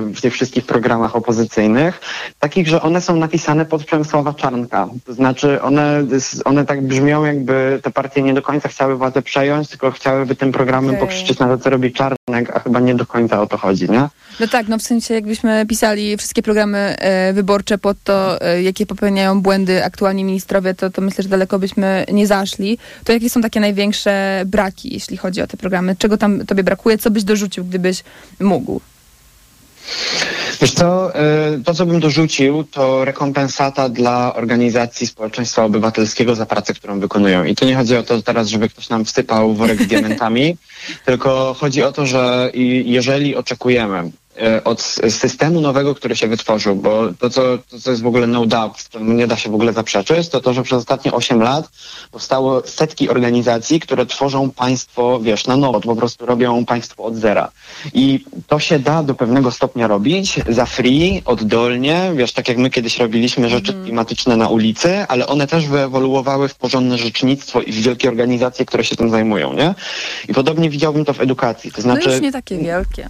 [0.00, 2.00] w tych wszystkich programach opozycyjnych,
[2.38, 4.88] takich, że one są napisane pod Przemysława Czarnka.
[5.06, 6.06] To znaczy one,
[6.44, 10.52] one tak brzmią, jakby te partie nie do końca chciały władzę przejąć, tylko chciałyby tym
[10.52, 11.00] programem Okej.
[11.00, 14.08] pokrzyczeć na to, co robi Czarnek, a chyba nie do końca o to chodzi, nie?
[14.40, 18.86] No tak, no w sensie jakbyśmy pisali wszystkie programy e, wyborcze pod to, e, jakie
[18.86, 22.78] popełniają błędy aktualni ministrowie, to, to myślę, że daleko byśmy nie zaszli.
[23.04, 25.96] To jakie są takie największe braki, jeśli chodzi o te programy?
[25.98, 26.98] Czego tam tobie brakuje?
[26.98, 28.04] Co byś dorzucił, gdybyś
[28.40, 28.80] mógł?
[30.60, 31.12] Wiesz co,
[31.54, 37.44] y, to co bym dorzucił, to rekompensata dla organizacji społeczeństwa obywatelskiego za pracę, którą wykonują.
[37.44, 40.56] I tu nie chodzi o to teraz, żeby ktoś nam wsypał worek z diamentami,
[41.06, 42.50] tylko chodzi o to, że
[42.84, 44.10] jeżeli oczekujemy
[44.64, 48.26] od s- systemu nowego, który się wytworzył, bo to co, to, co jest w ogóle
[48.26, 51.42] no doubt, czym nie da się w ogóle zaprzeczyć, to to, że przez ostatnie 8
[51.42, 51.68] lat
[52.10, 57.16] powstało setki organizacji, które tworzą państwo, wiesz, na nowo, to po prostu robią państwo od
[57.16, 57.50] zera.
[57.94, 62.70] I to się da do pewnego stopnia robić za free, oddolnie, wiesz, tak jak my
[62.70, 67.82] kiedyś robiliśmy rzeczy klimatyczne na ulicy, ale one też wyewoluowały w porządne rzecznictwo i w
[67.82, 69.74] wielkie organizacje, które się tym zajmują, nie?
[70.28, 71.72] I podobnie widziałbym to w edukacji.
[71.72, 73.08] To znaczy, No już nie takie wielkie.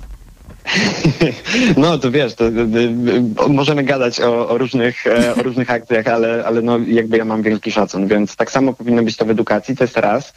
[1.77, 6.07] no to wiesz, to, to, to, możemy gadać o, o, różnych, e, o różnych akcjach,
[6.07, 9.31] ale, ale no, jakby ja mam wielki szacun, więc tak samo powinno być to w
[9.31, 10.33] edukacji, to jest raz.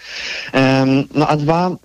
[0.53, 1.75] Em, no a dwa,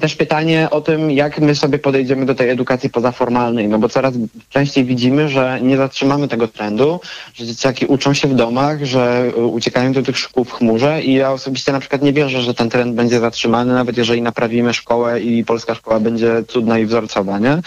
[0.00, 4.14] też pytanie o tym, jak my sobie podejdziemy do tej edukacji pozaformalnej, no bo coraz
[4.48, 7.00] częściej widzimy, że nie zatrzymamy tego trendu,
[7.34, 11.14] że dzieciaki uczą się w domach, że y, uciekają do tych szkół w chmurze i
[11.14, 15.20] ja osobiście na przykład nie wierzę, że ten trend będzie zatrzymany, nawet jeżeli naprawimy szkołę
[15.20, 17.58] i polska szkoła będzie cudna i wzorcowa, nie?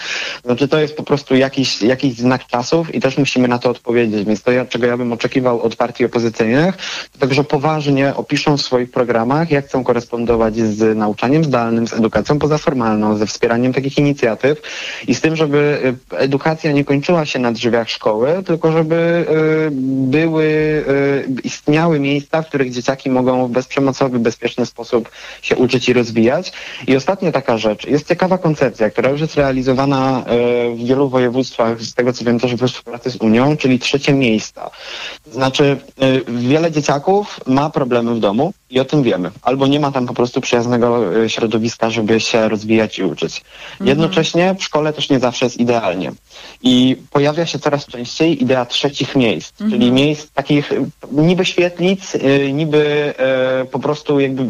[0.44, 4.24] Znaczy to jest po prostu jakiś, jakiś znak czasów i też musimy na to odpowiedzieć,
[4.24, 6.76] więc to, czego ja bym oczekiwał od partii opozycyjnych,
[7.12, 12.17] to także poważnie opiszą w swoich programach, jak chcą korespondować z nauczaniem zdalnym, z edukacją
[12.22, 14.62] pozaformalną, ze wspieraniem takich inicjatyw
[15.08, 19.70] i z tym, żeby y, edukacja nie kończyła się na drzwiach szkoły, tylko żeby y,
[20.10, 25.10] były, y, istniały miejsca, w których dzieciaki mogą w bezprzemocowy, bezpieczny sposób
[25.42, 26.52] się uczyć i rozwijać.
[26.86, 30.24] I ostatnia taka rzecz, jest ciekawa koncepcja, która już jest realizowana
[30.76, 34.70] w wielu województwach, z tego co wiem też we współpracy z Unią, czyli trzecie miejsca.
[35.32, 35.76] Znaczy
[36.28, 39.30] wiele dzieciaków ma problemy w domu i o tym wiemy.
[39.42, 43.44] Albo nie ma tam po prostu przyjaznego środowiska, żeby żeby się rozwijać i uczyć.
[43.80, 46.12] Jednocześnie w szkole też nie zawsze jest idealnie.
[46.62, 49.70] I pojawia się coraz częściej idea trzecich miejsc, Mhm.
[49.70, 53.14] czyli miejsc takich y, niby świetlic, y, niby
[53.62, 54.44] y, po prostu jakby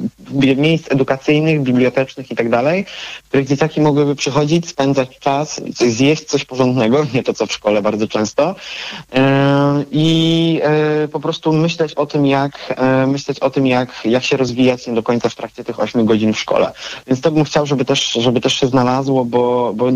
[0.57, 2.85] miejsc edukacyjnych, bibliotecznych i tak dalej,
[3.25, 7.83] w których dzieciaki mogłyby przychodzić, spędzać czas, zjeść coś porządnego, nie to co w szkole
[7.83, 8.55] bardzo często,
[9.91, 10.61] i
[11.13, 12.75] po prostu myśleć o tym, jak
[13.07, 16.33] myśleć o tym, jak, jak się rozwijać nie do końca w trakcie tych 8 godzin
[16.33, 16.73] w szkole.
[17.07, 19.91] Więc to bym chciał, żeby też, żeby też się znalazło, bo, bo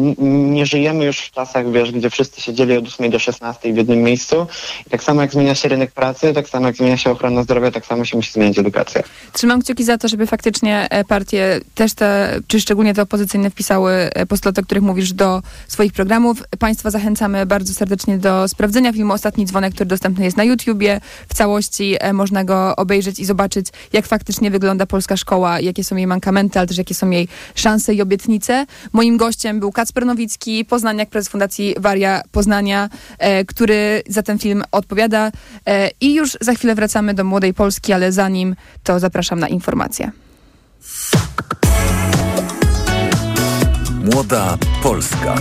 [0.55, 4.03] nie żyjemy już w czasach, wiesz, gdzie wszyscy siedzieli od 8 do 16 w jednym
[4.03, 4.47] miejscu.
[4.87, 7.71] I tak samo jak zmienia się rynek pracy, tak samo jak zmienia się ochrona zdrowia,
[7.71, 9.03] tak samo się musi zmieniać edukacja.
[9.33, 13.93] Trzymam kciuki za to, żeby faktycznie e, partie też te, czy szczególnie te opozycyjne wpisały
[13.93, 16.43] e, postulaty, o których mówisz, do swoich programów.
[16.59, 21.01] Państwa zachęcamy bardzo serdecznie do sprawdzenia filmu Ostatni Dzwonek, który dostępny jest na YouTubie.
[21.29, 25.97] W całości e, można go obejrzeć i zobaczyć, jak faktycznie wygląda polska szkoła, jakie są
[25.97, 28.67] jej mankamenty, ale też jakie są jej szanse i obietnice.
[28.93, 32.89] Moim gościem był Kacper Nowicki, Poznaniak, prezes Fundacji Waria Poznania,
[33.19, 35.33] e, który za ten film odpowiada.
[35.67, 40.11] E, I już za chwilę wracamy do Młodej Polski, ale zanim to zapraszam na informacje.
[44.05, 45.35] Młoda Polska.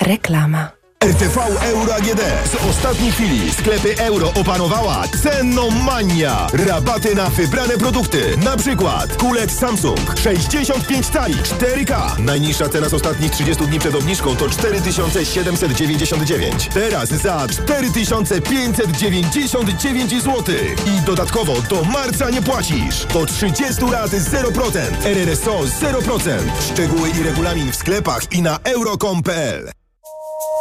[0.00, 0.77] Reklama.
[1.04, 2.20] RTV Euro AGD.
[2.52, 6.46] Z ostatniej chwili sklepy euro opanowała cenomania.
[6.52, 8.36] Rabaty na wybrane produkty.
[8.44, 12.18] Na przykład kulec Samsung 65 cali 4K.
[12.18, 16.68] Najniższa cena z ostatnich 30 dni przed obniżką to 4799.
[16.74, 20.44] Teraz za 4599 zł.
[20.86, 23.06] I dodatkowo do marca nie płacisz.
[23.12, 24.78] Do 30 lat 0%.
[25.04, 26.38] RRSO 0%.
[26.72, 29.77] Szczegóły i regulamin w sklepach i na euro.com.pl.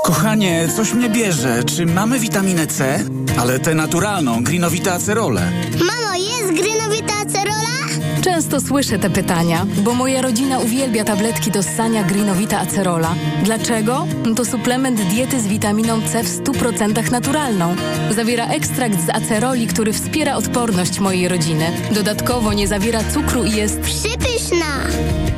[0.03, 1.63] Kochanie, coś mnie bierze.
[1.63, 2.99] Czy mamy witaminę C?
[3.39, 5.51] Ale tę naturalną, grinowita acerolę.
[5.80, 7.67] Mamo, jest grynowita acerola?
[8.21, 13.15] Często słyszę te pytania, bo moja rodzina uwielbia tabletki do ssania Greenowita Acerola.
[13.43, 14.07] Dlaczego?
[14.36, 17.75] To suplement diety z witaminą C w 100% naturalną.
[18.15, 21.71] Zawiera ekstrakt z aceroli, który wspiera odporność mojej rodziny.
[21.91, 24.65] Dodatkowo nie zawiera cukru i jest Przypyszna!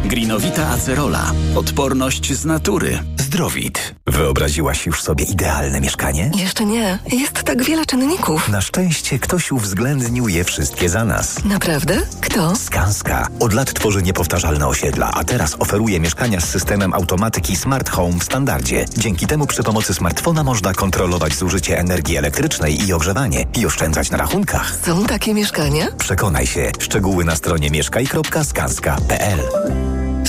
[0.06, 1.32] Grinowita acerola.
[1.56, 3.00] Odporność z natury.
[3.30, 3.96] Zdrowit.
[4.08, 6.32] Wyobraziłaś już sobie idealne mieszkanie?
[6.36, 7.00] Jeszcze nie.
[7.12, 8.50] Jest tak wiele czynników.
[8.50, 11.44] Na szczęście ktoś uwzględnił je wszystkie za nas.
[11.46, 12.02] Naprawdę?
[12.22, 12.56] Kto?
[12.56, 13.28] Skanska.
[13.40, 18.24] Od lat tworzy niepowtarzalne osiedla, a teraz oferuje mieszkania z systemem automatyki Smart Home w
[18.24, 18.86] standardzie.
[18.98, 24.18] Dzięki temu przy pomocy smartfona można kontrolować zużycie energii elektrycznej i ogrzewanie i oszczędzać na
[24.18, 24.76] rachunkach.
[24.86, 25.88] Są takie mieszkania?
[25.98, 26.72] Przekonaj się.
[26.80, 29.40] Szczegóły na stronie mieszkaj.skanska.pl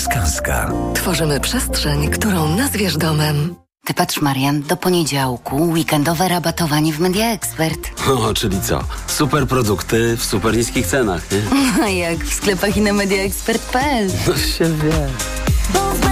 [0.01, 0.73] Skanska.
[0.95, 3.55] Tworzymy przestrzeń, którą nazwiesz domem.
[3.85, 7.91] Ty patrz, Marian, do poniedziałku weekendowe rabatowanie w Media Expert.
[8.09, 8.85] O, czyli co?
[9.07, 11.43] Super produkty w super niskich cenach, nie?
[11.85, 14.11] A jak w sklepach i na mediaexpert.pl.
[14.29, 16.10] No się wie.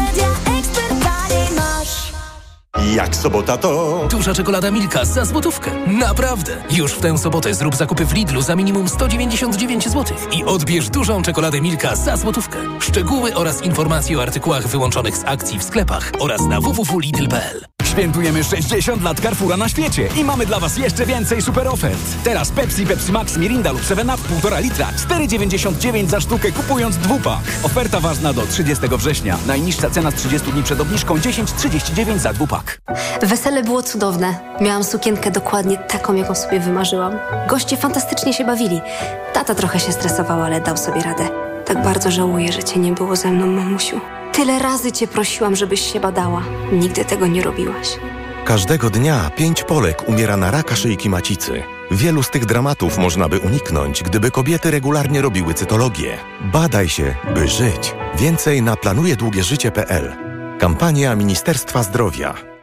[2.87, 4.07] Jak sobota to...
[4.11, 5.71] Duża czekolada Milka za złotówkę.
[5.87, 6.57] Naprawdę!
[6.71, 11.23] Już w tę sobotę zrób zakupy w Lidlu za minimum 199 zł i odbierz dużą
[11.23, 12.59] czekoladę Milka za złotówkę.
[12.81, 17.78] Szczegóły oraz informacje o artykułach wyłączonych z akcji w sklepach oraz na www.lidl.pl.
[17.91, 21.99] Świętujemy 60 lat Carrefoura na świecie i mamy dla Was jeszcze więcej super ofert.
[22.25, 27.41] Teraz Pepsi, Pepsi Max, Mirinda lub 7 Up 1,5 litra 4,99 za sztukę kupując dwupak.
[27.63, 29.39] Oferta ważna do 30 września.
[29.47, 32.81] Najniższa cena z 30 dni przed obniżką 10,39 za dwupak.
[33.23, 34.35] Wesele było cudowne.
[34.61, 37.13] Miałam sukienkę dokładnie taką, jaką sobie wymarzyłam.
[37.49, 38.81] Goście fantastycznie się bawili.
[39.33, 41.29] Tata trochę się stresował, ale dał sobie radę.
[41.65, 44.01] Tak bardzo żałuję, że cię nie było ze mną, mamusiu.
[44.39, 46.43] Tyle razy cię prosiłam, żebyś się badała.
[46.73, 47.89] Nigdy tego nie robiłaś.
[48.45, 51.63] Każdego dnia pięć Polek umiera na raka szyjki macicy.
[51.91, 56.19] Wielu z tych dramatów można by uniknąć, gdyby kobiety regularnie robiły cytologię.
[56.53, 57.95] Badaj się, by żyć.
[58.15, 60.17] Więcej na planujedługieżycie.pl.
[60.59, 62.58] Kampania Ministerstwa Zdrowia.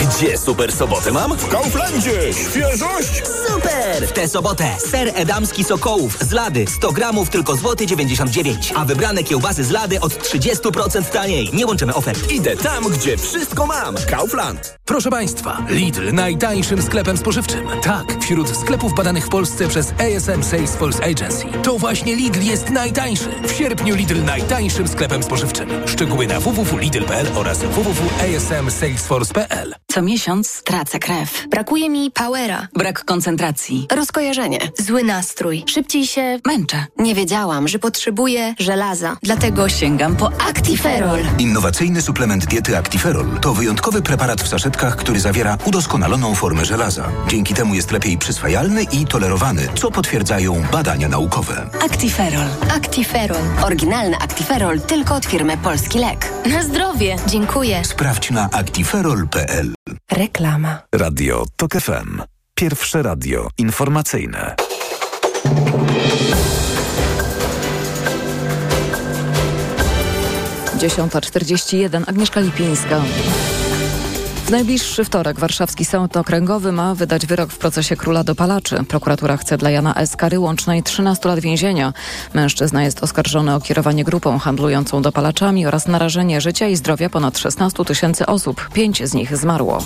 [0.00, 1.36] Gdzie super sobotę mam?
[1.38, 2.34] W Kauflandzie!
[2.34, 3.22] Świeżość!
[3.48, 4.06] Super!
[4.08, 9.24] W tę sobotę ser edamski Sokołów z lady 100 gramów tylko złoty 99, a wybrane
[9.24, 11.50] kiełbasy z lady od 30% taniej.
[11.52, 12.30] Nie łączymy ofert.
[12.30, 13.94] Idę tam, gdzie wszystko mam.
[14.10, 14.79] Kaufland.
[14.90, 17.66] Proszę Państwa, Lidl najtańszym sklepem spożywczym.
[17.82, 21.46] Tak, wśród sklepów badanych w Polsce przez ASM Salesforce Agency.
[21.62, 23.28] To właśnie Lidl jest najtańszy.
[23.48, 25.68] W sierpniu Lidl najtańszym sklepem spożywczym.
[25.86, 31.46] Szczegóły na www.lidl.pl oraz www.asmsalesforce.pl Co miesiąc tracę krew.
[31.50, 32.68] Brakuje mi powera.
[32.74, 33.86] Brak koncentracji.
[33.92, 34.58] Rozkojarzenie.
[34.78, 35.64] Zły nastrój.
[35.66, 36.84] Szybciej się męczę.
[36.98, 39.16] Nie wiedziałam, że potrzebuję żelaza.
[39.22, 41.20] Dlatego sięgam po Actiferol.
[41.38, 44.48] Innowacyjny suplement diety Actiferol to wyjątkowy preparat w
[44.80, 47.08] saszetkach, który zawiera udoskonaloną formę żelaza.
[47.28, 51.70] Dzięki temu jest lepiej przyswajalny i tolerowany, co potwierdzają badania naukowe.
[51.84, 52.48] Actiferol.
[52.76, 53.42] Actiferol.
[53.62, 56.32] Oryginalny Actiferol tylko od firmy Polski Lek.
[56.46, 57.16] Na zdrowie.
[57.26, 57.84] Dziękuję.
[57.84, 59.74] Sprawdź na actiferol.pl.
[60.12, 60.78] Reklama.
[60.94, 62.22] Radio TOK FM.
[62.54, 64.56] Pierwsze radio informacyjne.
[70.78, 72.04] Dziesiąta czterdzieści jeden.
[72.08, 73.00] Agnieszka Lipińska.
[74.50, 78.84] W najbliższy wtorek warszawski sąd okręgowy ma wydać wyrok w procesie króla dopalaczy.
[78.88, 80.16] Prokuratura chce dla Jana S.
[80.16, 81.92] kary łącznej 13 lat więzienia.
[82.34, 87.84] Mężczyzna jest oskarżony o kierowanie grupą handlującą dopalaczami oraz narażenie życia i zdrowia ponad 16
[87.84, 88.68] tysięcy osób.
[88.72, 89.82] Pięć z nich zmarło.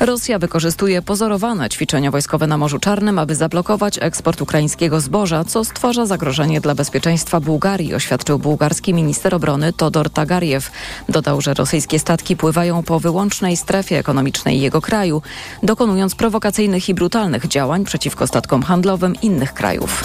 [0.00, 6.06] Rosja wykorzystuje pozorowane ćwiczenia wojskowe na Morzu Czarnym, aby zablokować eksport ukraińskiego zboża, co stwarza
[6.06, 10.70] zagrożenie dla bezpieczeństwa Bułgarii, oświadczył bułgarski minister obrony Todor Tagariew.
[11.08, 15.22] Dodał, że rosyjskie statki pływają po wyłącznej strefie ekonomicznej jego kraju,
[15.62, 20.04] dokonując prowokacyjnych i brutalnych działań przeciwko statkom handlowym innych krajów.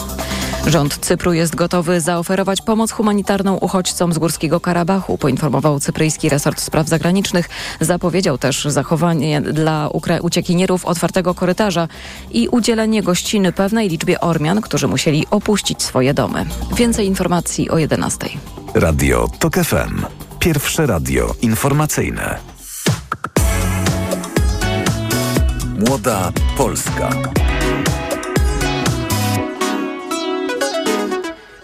[0.67, 6.87] Rząd Cypru jest gotowy zaoferować pomoc humanitarną uchodźcom z Górskiego Karabachu, poinformował cypryjski resort spraw
[6.87, 7.49] zagranicznych.
[7.79, 9.89] Zapowiedział też zachowanie dla
[10.21, 11.87] uciekinierów otwartego korytarza
[12.31, 16.45] i udzielenie gościny pewnej liczbie Ormian, którzy musieli opuścić swoje domy.
[16.75, 18.29] Więcej informacji o 11.
[18.73, 20.05] Radio TOK FM.
[20.39, 22.50] Pierwsze radio informacyjne.
[25.87, 27.40] Młoda Polska.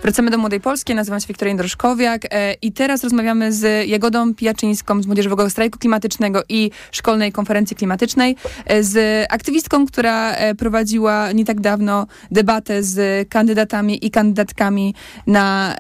[0.08, 5.02] Wracamy do Młodej Polski, nazywam się Wiktoria Droszkowiak e, i teraz rozmawiamy z Jagodą Pijaczyńską
[5.02, 8.36] z Młodzieżowego Strajku Klimatycznego i Szkolnej Konferencji Klimatycznej,
[8.66, 14.96] e, z aktywistką, która e, prowadziła nie tak dawno debatę z kandydatami i kandydatkami
[15.28, 15.76] na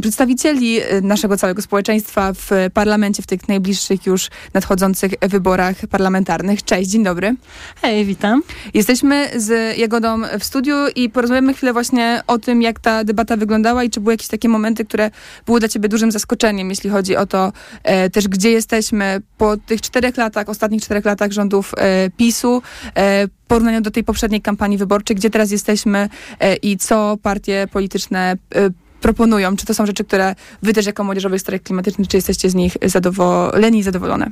[0.00, 6.64] przedstawicieli naszego całego społeczeństwa w parlamencie w tych najbliższych już nadchodzących wyborach parlamentarnych.
[6.64, 7.36] Cześć, dzień dobry.
[7.82, 8.42] Hej, witam.
[8.74, 13.51] Jesteśmy z Jagodą w studiu i porozmawiamy chwilę właśnie o tym, jak ta debata wygląda
[13.52, 15.10] wyglądała i czy były jakieś takie momenty, które
[15.46, 19.80] były dla ciebie dużym zaskoczeniem, jeśli chodzi o to e, też, gdzie jesteśmy po tych
[19.80, 22.62] czterech latach, ostatnich czterech latach rządów e, PiSu,
[22.96, 26.08] e, porównaniu do tej poprzedniej kampanii wyborczej, gdzie teraz jesteśmy
[26.40, 28.70] e, i co partie polityczne e,
[29.02, 29.56] proponują?
[29.56, 32.76] Czy to są rzeczy, które wy też jako Młodzieżowy Strajk Klimatyczny, czy jesteście z nich
[32.82, 34.30] zadowoleni i zadowolone?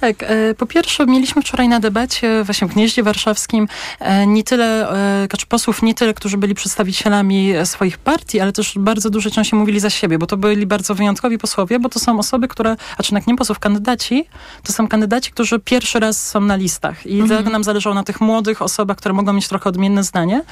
[0.00, 3.68] Tak, e, po pierwsze mieliśmy wczoraj na debacie właśnie w Gnieździe Warszawskim
[4.00, 4.90] e, nie tyle,
[5.22, 9.54] e, znaczy posłów nie tyle, którzy byli przedstawicielami swoich partii, ale też bardzo dużo części
[9.54, 13.02] mówili za siebie, bo to byli bardzo wyjątkowi posłowie, bo to są osoby, które, a
[13.02, 14.24] czy nie posłów, kandydaci,
[14.62, 17.44] to są kandydaci, którzy pierwszy raz są na listach i mhm.
[17.44, 20.42] tak nam zależało na tych młodych osobach, które mogą mieć trochę odmienne zdanie.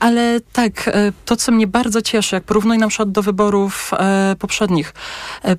[0.00, 0.90] Ale tak,
[1.24, 4.94] to co mnie bardzo bardzo cieszy, jak porównuję na przykład do wyborów e, poprzednich.
[5.44, 5.56] E,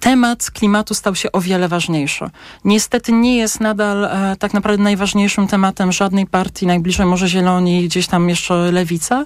[0.00, 2.30] temat klimatu stał się o wiele ważniejszy.
[2.64, 8.06] Niestety nie jest nadal e, tak naprawdę najważniejszym tematem żadnej partii, najbliżej może Zieloni, gdzieś
[8.06, 9.24] tam jeszcze Lewica.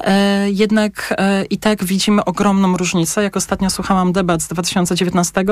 [0.00, 3.22] E, jednak e, i tak widzimy ogromną różnicę.
[3.22, 5.44] Jak ostatnio słuchałam debat z 2019,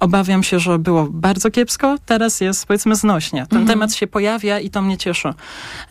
[0.00, 3.46] obawiam się, że było bardzo kiepsko, teraz jest powiedzmy znośnie.
[3.46, 3.66] Ten mhm.
[3.66, 5.34] temat się pojawia i to mnie cieszy.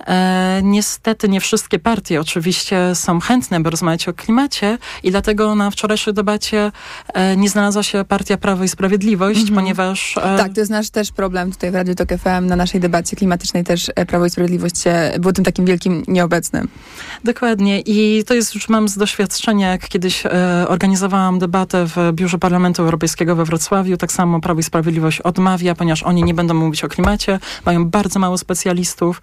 [0.07, 5.72] E, niestety nie wszystkie partie oczywiście są chętne, by rozmawiać o klimacie i dlatego na
[5.72, 6.72] wczorajszej debacie
[7.13, 9.55] e, nie znalazła się partia Prawo i Sprawiedliwość, mm -hmm.
[9.55, 10.18] ponieważ...
[10.18, 10.38] E...
[10.38, 13.63] Tak, to jest nasz też problem tutaj w Radiu Tok FM, na naszej debacie klimatycznej
[13.63, 16.68] też e, Prawo i Sprawiedliwość się, było tym takim wielkim nieobecnym.
[17.24, 20.24] Dokładnie i to jest już mam z doświadczenia, jak kiedyś
[20.68, 26.03] organizowałam debatę w Biurze Parlamentu Europejskiego we Wrocławiu, tak samo Prawo i Sprawiedliwość odmawia, ponieważ
[26.03, 29.22] oni nie będą mówić o klimacie, mają bardzo mało specjalistów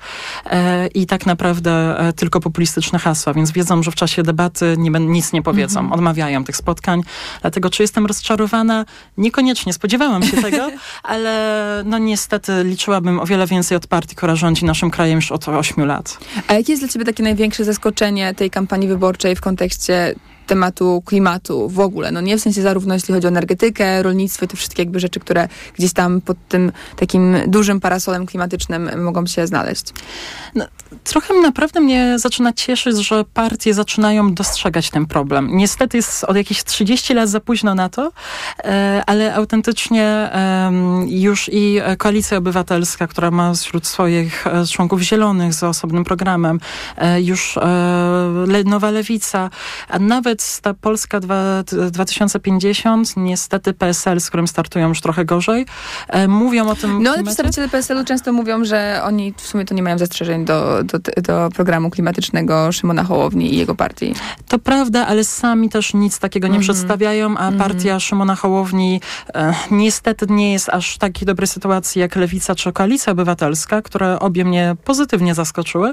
[0.95, 5.33] i tak naprawdę tylko populistyczne hasła, więc wiedzą, że w czasie debaty debaty nie, nic
[5.33, 5.95] nie powiedzą, -hmm.
[5.95, 7.03] odmawiają tych spotkań.
[7.41, 8.85] Dlatego czy jestem rozczarowana?
[9.19, 10.71] Niekoniecznie, spodziewałam się tego,
[11.03, 15.49] ale no niestety liczyłabym o wiele więcej od partii, która rządzi naszym krajem już od
[15.49, 16.19] 8 lat.
[16.49, 20.15] A jakie jest dla ciebie takie największe zaskoczenie tej kampanii wyborczej w kontekście
[20.47, 22.11] tematu klimatu w ogóle.
[22.11, 25.21] No nie w sensie zarówno jeśli chodzi o energetykę, rolnictwo i te wszystkie jakby rzeczy,
[25.21, 29.93] które gdzieś tam pod tym takim dużym parasolem klimatycznym mogą się znaleźć.
[30.55, 30.65] No,
[31.05, 35.49] trochę naprawdę mnie zaczyna cieszyć, że partie zaczynają dostrzegać ten problem.
[35.53, 38.13] Niestety jest od jakichś 30 lat za późno na to,
[38.65, 40.31] e, ale autentycznie
[41.07, 46.61] już i Koalicja Obywatelska, która ma wśród swoich e, członków zielonych z osobnym programem,
[46.97, 47.59] e, już
[48.65, 49.51] Nowa Lewica,
[49.89, 55.67] a nawet ta Polska dwa, 2050, niestety PSL, z którym startują już trochę gorzej,
[56.09, 59.75] e, mówią o tym No ale przedstawiciele PSL-u często mówią, że oni w sumie to
[59.75, 64.15] nie mają zastrzeżeń do, do, do programu klimatycznego Szymona Hołowni i jego partii.
[64.49, 66.63] To prawda, ale sami też nic takiego nie Mhm.
[66.63, 69.01] przedstawiają, a partia Szymona Hołowni
[69.35, 74.21] e, niestety nie jest aż w takiej dobrej sytuacji jak Lewica czy Koalicja Obywatelska, które
[74.21, 75.93] obie mnie pozytywnie zaskoczyły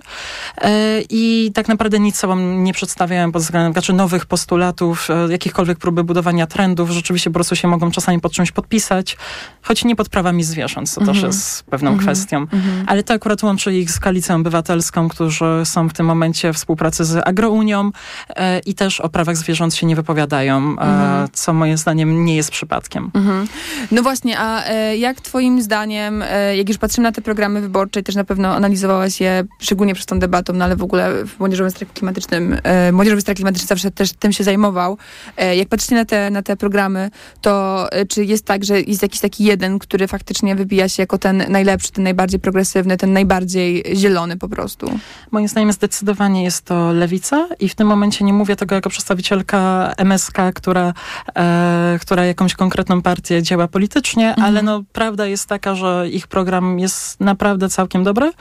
[0.58, 5.78] e, i tak naprawdę nic sobą nie przedstawiają pod względem znaczy nowych postulatów, e, jakichkolwiek
[5.78, 6.90] próby budowania trendów.
[6.90, 9.18] Rzeczywiście po prostu się mogą czasami pod czymś podpisać,
[9.62, 11.26] choć nie pod prawami zwierząt, co też Mhm.
[11.28, 12.06] jest pewną Mhm.
[12.08, 12.38] kwestią.
[12.38, 12.84] Mhm.
[12.88, 17.06] Ale to akurat łączy ich z Koalicją Obywatelską, którzy są w tym momencie w współpracy
[17.06, 17.92] z Agrounią
[18.30, 21.28] e, i też o prawach zwierząt się nie wypowiadają, e, Mhm.
[21.34, 23.12] co moim zdaniem nie jest przypadkiem.
[23.14, 23.48] Mhm.
[23.92, 28.00] No właśnie, a e, jak twoim zdaniem, e, jak już patrzymy na te programy wyborcze
[28.00, 31.40] i też na pewno analizowałaś je, szczególnie przez tą debatą, no ale w ogóle w
[31.40, 34.98] Młodzieżowym Strajku Klimatycznym, e, Młodzieżowy Strajk Klimatyczny zawsze też tym się zajmował.
[35.38, 37.10] E, jak patrzycie na te, na te programy,
[37.42, 41.18] to e, czy jest tak, że jest jakiś taki jeden, który faktycznie wybija się jako
[41.18, 45.00] ten najlepszy, ten najbardziej progresywny, ten najbardziej zielony po prostu?
[45.32, 49.94] Moim zdaniem zdecydowanie jest to lewica i w tym momencie nie mówię tego jako przedstawicielka
[49.98, 50.94] MSK, która,
[51.36, 56.80] e, która jakąś konkretną partię działa politycznie, ale no prawda jest taka, że ich program
[56.80, 58.32] jest naprawdę całkiem dobry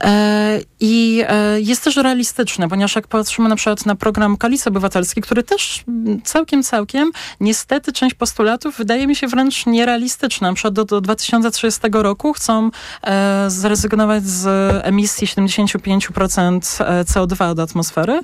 [0.00, 5.01] e, i e, jest też realistyczny, ponieważ jak patrzymy na przykład na program Koalicji Obywatelskiej,
[5.22, 5.84] który też
[6.24, 10.48] całkiem, całkiem, niestety część postulatów wydaje mi się wręcz nierealistyczna.
[10.48, 12.70] Na przykład do, do 2030 roku chcą
[13.02, 14.46] e, zrezygnować z
[14.84, 18.20] emisji 75% e, CO2 do atmosfery,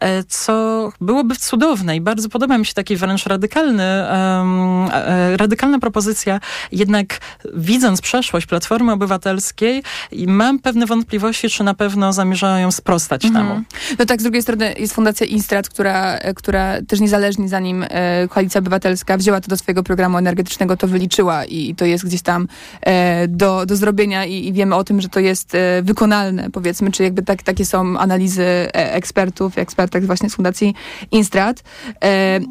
[0.00, 6.40] e, co byłoby cudowne i bardzo podoba mi się taki wręcz radykalny, e, radykalna propozycja,
[6.72, 7.20] jednak
[7.54, 9.82] widząc przeszłość Platformy Obywatelskiej
[10.26, 13.62] mam pewne wątpliwości, czy na pewno zamierzają sprostać temu.
[13.98, 18.28] No tak, z drugiej strony jest Fundacja Instrat, która, e, która też niezależnie zanim e,
[18.28, 22.48] Koalicja Obywatelska wzięła to do swojego programu energetycznego, to wyliczyła i to jest gdzieś tam
[22.80, 27.02] e, do, do zrobienia i, i wiemy o tym, że to jest wykonalne, powiedzmy, czy
[27.02, 30.74] jakby tak, takie są analizy ekspertów, ekspertek właśnie z Fundacji
[31.10, 31.62] Instrat.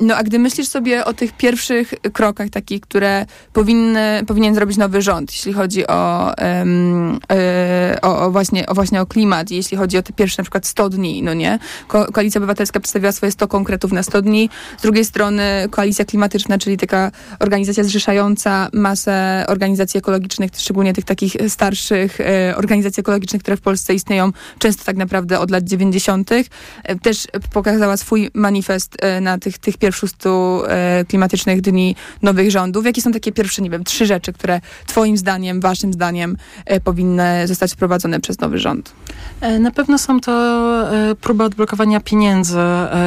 [0.02, 5.02] No a gdy myślisz sobie o tych pierwszych krokach takich, które powinny, powinien zrobić nowy
[5.02, 6.34] rząd, jeśli chodzi o,
[8.02, 10.90] o, o, właśnie, o właśnie o klimat, jeśli chodzi o te pierwsze na przykład 100
[10.90, 11.60] dni, no nie?
[11.88, 14.50] Ko Koalicja Obywatelska przedstawiła swoje 100 konkretów na 100 dni.
[14.78, 21.36] Z drugiej strony Koalicja Klimatyczna, czyli taka organizacja zrzeszająca masę organizacji ekologicznych, szczególnie tych takich
[21.48, 26.32] starszych e, organizacji ekologicznych, które w Polsce istnieją często tak naprawdę od lat 90.
[26.32, 26.46] E,
[26.96, 32.86] też pokazała swój manifest e, na tych, tych pierwszych 100 e, klimatycznych dni nowych rządów.
[32.86, 36.38] Jakie są takie pierwsze, nie wiem, trzy rzeczy, które twoim zdaniem, waszym zdaniem
[36.84, 38.94] powinny zostać wprowadzone przez nowy rząd?
[39.60, 40.32] Na pewno są to
[41.22, 42.58] próby odblokowania pieniędzy,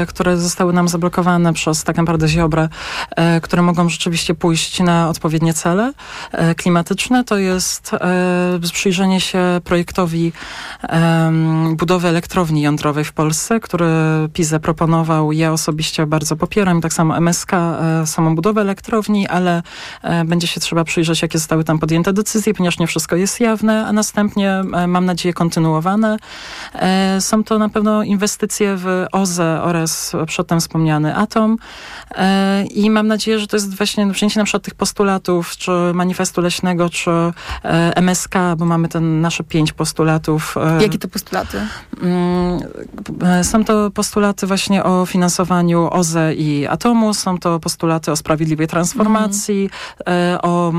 [0.09, 2.68] które zostały nam zablokowane przez tak naprawdę Ziobrę,
[3.16, 5.93] e, które mogą rzeczywiście pójść na odpowiednie cele
[6.32, 7.24] e, klimatyczne.
[7.24, 10.32] To jest e, przyjrzenie się projektowi
[11.72, 13.86] budowy elektrowni jądrowej w Polsce, który
[14.32, 15.32] PiS zaproponował.
[15.32, 17.51] Ja osobiście bardzo popieram, tak samo MSK,
[18.05, 19.62] samą budowę elektrowni, ale
[20.24, 23.93] będzie się trzeba przyjrzeć, jakie zostały tam podjęte decyzje, ponieważ nie wszystko jest jawne, a
[23.93, 26.16] następnie, mam nadzieję, kontynuowane.
[27.20, 31.57] Są to na pewno inwestycje w OZE oraz przedtem wspomniany Atom
[32.14, 36.41] E, i mam nadzieję, że to jest właśnie wzięcie na przykład tych postulatów, czy manifestu
[36.41, 37.33] leśnego, czy e,
[37.97, 40.57] MSK, bo mamy ten nasze pięć postulatów.
[40.57, 41.61] e, Jakie to postulaty?
[42.03, 42.61] Mm,
[43.43, 49.71] Są to postulaty właśnie o finansowaniu OZE i atomu, są to postulaty o sprawiedliwej transformacji,
[50.09, 50.73] e, o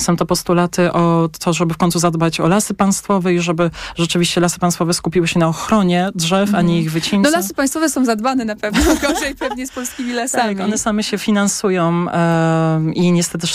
[0.00, 4.40] są to postulaty o to, żeby w końcu zadbać o lasy państwowe i żeby rzeczywiście
[4.40, 7.30] lasy państwowe skupiły się na ochronie drzew, a nie ich wycince.
[7.30, 10.56] No lasy państwowe są zadbane na pewno, gorzej pewnie z polskimi lasami.
[10.56, 13.46] Tak, one same się finansują e, i niestety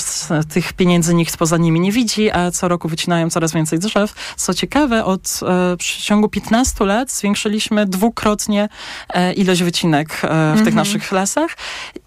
[0.54, 4.14] tych pieniędzy nikt poza nimi nie widzi, a co roku wycinają coraz więcej drzew.
[4.36, 8.70] Co ciekawe, od e, w ciągu 15 lat zwiększyliśmy dwukrotnie
[9.10, 10.76] e, ilość wycinek e, w tych Mhm.
[10.76, 11.58] naszych lasach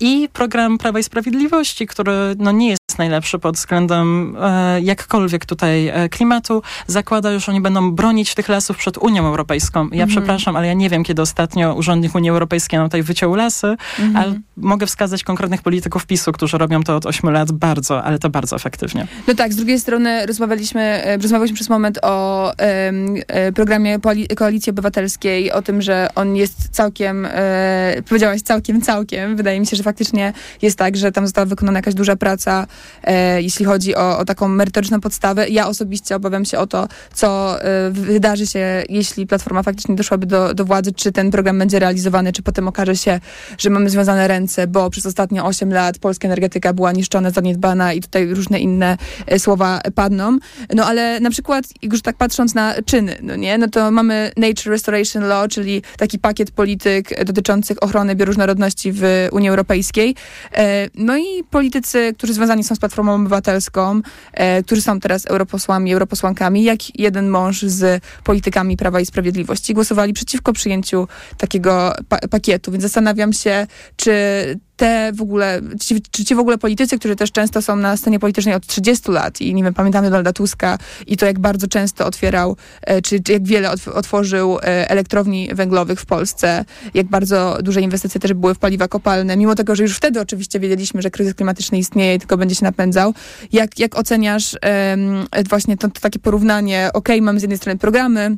[0.01, 5.89] i program Prawa i Sprawiedliwości, który no, nie jest najlepszy pod względem e, jakkolwiek tutaj
[5.89, 9.81] e, klimatu, zakłada, że oni będą bronić tych lasów przed Unią Europejską.
[9.81, 10.09] Ja Mhm.
[10.09, 14.17] przepraszam, ale ja nie wiem, kiedy ostatnio urzędnik Unii Europejskiej nam tutaj wyciął lasy, Mhm.
[14.17, 18.31] ale mogę wskazać konkretnych polityków PiSu, którzy robią to od 8 lat bardzo, ale to
[18.31, 19.07] bardzo efektywnie.
[19.29, 23.99] No tak, z drugiej strony rozmawialiśmy, e, rozmawialiśmy przez moment o e, programie
[24.37, 29.37] Koalicji Obywatelskiej, o tym, że on jest całkiem, e, powiedziałaś całkiem, całkiem.
[29.37, 30.33] Wydaje mi się, że faktycznie
[30.63, 32.67] jest tak, że tam została wykonana jakaś duża praca
[33.05, 35.49] e, jeśli chodzi o, o taką merytoryczną podstawę.
[35.49, 40.55] Ja osobiście obawiam się o to, co e, wydarzy się, jeśli Platforma faktycznie doszłaby do,
[40.55, 43.21] do władzy, czy ten program będzie realizowany, czy potem okaże się,
[43.59, 48.01] że mamy związane ręce, bo przez ostatnie 8 lat polska energetyka była niszczona, zaniedbana i
[48.01, 50.39] tutaj różne inne e, słowa padną.
[50.75, 54.71] No ale na przykład, już tak patrząc na czyny, no nie, no to mamy Nature
[54.71, 60.15] Restoration Law, czyli taki pakiet polityk dotyczących ochrony bioróżnorodności w Unii Europejskiej.
[60.55, 64.01] E, no i politycy, którzy związani są z Platformą Obywatelską,
[64.33, 70.13] e, którzy są teraz europosłami, europosłankami, jak jeden mąż z politykami Prawa i Sprawiedliwości, głosowali
[70.13, 72.73] przeciwko przyjęciu takiego pa pakietu.
[72.73, 73.67] Więc zastanawiam się,
[73.97, 74.13] czy
[74.77, 78.19] te w ogóle, ci, czy ci w ogóle politycy, którzy też często są na scenie
[78.19, 82.07] politycznej od 30 lat i nie wiem, pamiętamy Donalda Tuska i to jak bardzo często
[82.07, 86.65] otwierał, e, czy, czy jak wiele otworzył e, elektrowni węglowych w Polsce,
[86.95, 90.61] jak bardzo duże inwestycje też były w paliwa kopalne, mimo tego, że już wtedy oczywiście
[90.61, 93.15] wiedzieliśmy, że kryzys klimatyczny istnieje i tylko będzie się napędzał.
[93.53, 94.57] Jak, jak oceniasz
[94.91, 98.37] um, właśnie to, to takie porównanie, ok, mamy z jednej strony programy,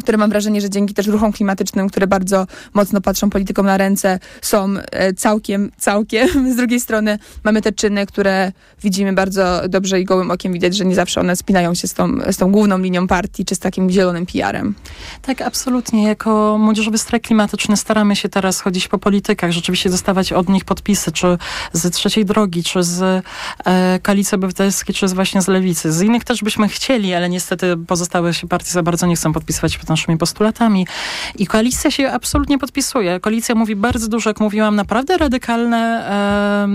[0.00, 4.18] które mam wrażenie, że dzięki też ruchom klimatycznym, które bardzo mocno patrzą politykom na ręce,
[4.42, 6.28] są e, całkiem, całkiem.
[6.52, 10.84] Z drugiej strony mamy te czyny, które widzimy bardzo dobrze i gołym okiem widać, że
[10.84, 13.90] nie zawsze one spinają się z tą, z tą główną linią partii, czy z takim
[13.90, 14.74] zielonym PR-em.
[15.22, 16.08] Tak, absolutnie.
[16.08, 21.12] Jako Młodzieżowy Strajk Klimatyczny staramy się teraz chodzić po politykach, rzeczywiście dostawać od nich podpisy,
[21.12, 21.38] czy
[21.72, 23.24] z Trzeciej Drogi, czy z
[23.64, 25.92] e, Koalicji Obywatelskiej, czy z właśnie z Lewicy.
[25.92, 29.77] Z innych też byśmy chcieli, ale niestety pozostałe się partie za bardzo nie chcą podpisywać
[29.78, 30.86] pod naszymi postulatami.
[31.38, 33.20] I koalicja się absolutnie podpisuje.
[33.20, 35.78] Koalicja mówi bardzo dużo, jak mówiłam, naprawdę radykalne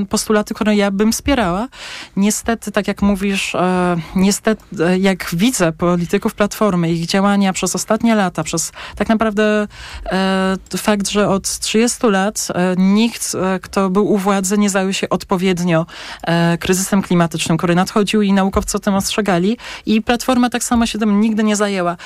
[0.02, 1.68] e, postulaty, które ja bym wspierała.
[2.16, 8.16] Niestety, tak jak mówisz, e, niestety, e, jak widzę polityków Platformy, ich działania przez ostatnie
[8.16, 9.68] lata, przez tak naprawdę
[10.06, 14.94] e, fakt, że od 30 lat e, nikt, e, kto był u władzy, nie zajął
[14.94, 15.86] się odpowiednio
[16.60, 19.58] kryzysem klimatycznym, który nadchodził i naukowcy o tym ostrzegali.
[19.86, 21.98] I Platforma tak samo się tym nigdy nie zajęła.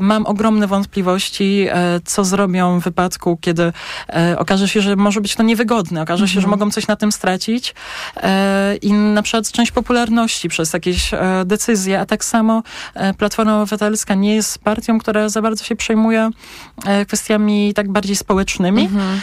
[0.00, 3.72] Mam ogromne wątpliwości, e, co zrobią w wypadku, kiedy
[4.08, 6.50] e, okaże się, że może być to niewygodne, okaże się, że mhm.
[6.50, 7.74] mogą coś na tym stracić
[8.16, 11.10] e, i na przykład część popularności przez jakieś
[11.44, 12.62] decyzje, a tak samo
[13.18, 16.30] Platforma Obywatelska nie jest partią, która za bardzo się przejmuje
[17.06, 19.20] kwestiami tak bardziej społecznymi mhm.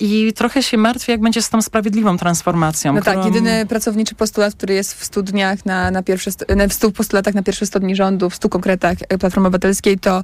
[0.00, 2.92] i trochę się martwi, jak będzie z tą sprawiedliwą transformacją.
[2.92, 3.24] No tak, którą...
[3.24, 6.30] tak, jedyny pracowniczy postulat, który jest w 100 dniach na, na pierwsze,
[6.68, 10.22] w 100 postulatach na pierwsze 100 dni rządu, w 100 konkretach Platformy Obywatelskiej, to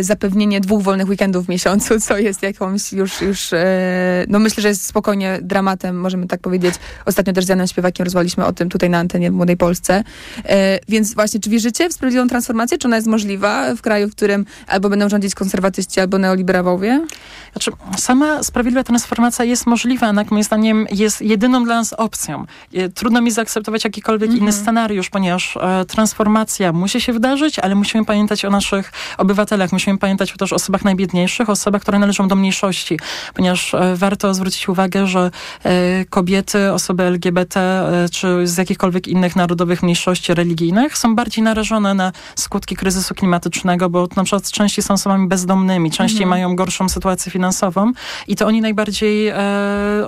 [0.00, 4.68] zapewnienie dwóch wolnych weekendów w miesiącu, co jest jakąś już, już e, no myślę, że
[4.68, 6.74] jest spokojnie dramatem, możemy tak powiedzieć.
[7.06, 10.04] Ostatnio też z Janem Śpiewakiem rozmawialiśmy o tym tutaj na antenie w Młodej Polsce.
[10.44, 12.78] E, więc właśnie, czy wierzycie w sprawiedliwą transformację?
[12.78, 17.06] Czy ona jest możliwa w kraju, w którym albo będą rządzić konserwatyści, albo neoliberałowie?
[17.52, 22.46] Znaczy, sama sprawiedliwa transformacja jest możliwa, jednak moim zdaniem jest jedyną dla nas opcją.
[22.94, 24.42] Trudno mi zaakceptować jakikolwiek mm -hmm.
[24.42, 29.98] inny scenariusz, ponieważ e, transformacja musi się wydarzyć, ale musimy pamiętać o naszych obywatelach, musimy
[29.98, 32.98] pamiętać też o osobach najbiedniejszych, osobach, które należą do mniejszości,
[33.34, 35.30] ponieważ e, warto zwrócić uwagę, że
[35.64, 41.94] e, kobiety, osoby LGBT e, czy z jakichkolwiek innych narodowych mniejszości religijnych są bardziej narażone
[41.94, 46.30] na skutki kryzysu klimatycznego, bo na przykład częściej są osobami bezdomnymi, częściej mhm.
[46.30, 47.92] mają gorszą sytuację finansową
[48.28, 49.34] i to oni najbardziej e,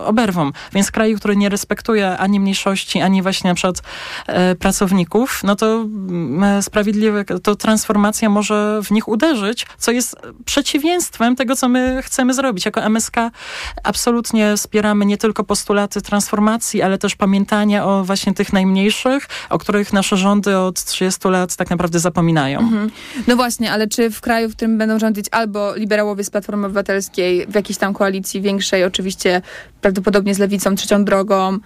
[0.04, 0.50] oberwą.
[0.72, 3.82] Więc kraj, który nie respektuje ani mniejszości, ani właśnie na przykład
[4.26, 9.33] e, pracowników, no to mm, sprawiedliwe, to transformacja może w nich uderzyć,
[9.78, 12.64] co jest przeciwieństwem tego, co my chcemy zrobić.
[12.64, 13.16] Jako MSK
[13.82, 19.92] absolutnie wspieramy nie tylko postulaty transformacji, ale też pamiętania o właśnie tych najmniejszych, o których
[19.92, 22.58] nasze rządy od 30 lat tak naprawdę zapominają.
[22.58, 22.90] Mhm.
[23.26, 27.46] No właśnie, ale czy w kraju, w którym będą rządzić albo liberałowie z Platformy Obywatelskiej
[27.46, 29.42] w jakiejś tam koalicji większej, oczywiście
[29.80, 31.58] prawdopodobnie z lewicą, trzecią drogą,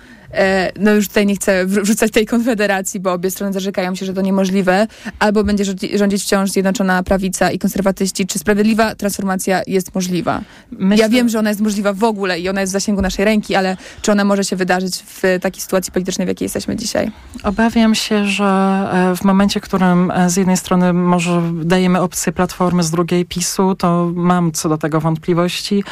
[0.81, 4.21] no już tutaj nie chcę wrzucać tej konfederacji, bo obie strony zarzekają się, że to
[4.21, 4.87] niemożliwe,
[5.19, 5.65] albo będzie
[5.95, 8.27] rządzić wciąż Zjednoczona Prawica i konserwatyści.
[8.27, 10.41] Czy sprawiedliwa transformacja jest możliwa?
[10.71, 11.03] Myślę...
[11.03, 13.55] Ja wiem, że ona jest możliwa w ogóle i ona jest w zasięgu naszej ręki,
[13.55, 17.11] ale czy ona może się wydarzyć w takiej sytuacji politycznej, w jakiej jesteśmy dzisiaj?
[17.43, 18.45] Obawiam się, że
[18.93, 23.25] e, w momencie, w którym e, z jednej strony może dajemy opcję Platformy, z drugiej
[23.25, 25.85] PiSu, to mam co do tego wątpliwości.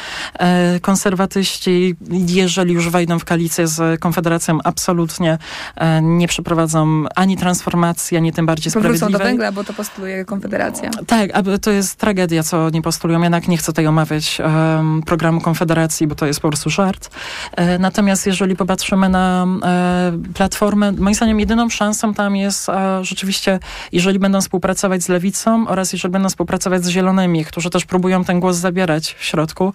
[0.81, 4.26] Konserwatyści, jeżeli już wejdą w koalicję z Konfederacją,
[4.63, 5.37] Absolutnie
[5.75, 8.99] e, nie przeprowadzą ani transformacji, ani tym bardziej sprawiedliwej.
[8.99, 10.89] Powrócą do węgla, bo to postuluje Konfederacja.
[11.07, 11.29] Tak,
[11.61, 13.21] to jest tragedia, co nie postulują.
[13.21, 17.09] Jednak nie chcę tutaj omawiać um, programu Konfederacji, bo to jest po prostu żart.
[17.55, 23.59] E, natomiast jeżeli popatrzymy na e, platformę, moim zdaniem jedyną szansą tam jest e, rzeczywiście,
[23.91, 28.39] jeżeli będą współpracować z Lewicą oraz jeżeli będą współpracować z Zielonymi, którzy też próbują ten
[28.39, 29.73] głos zabierać w środku.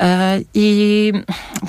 [0.00, 1.12] E, I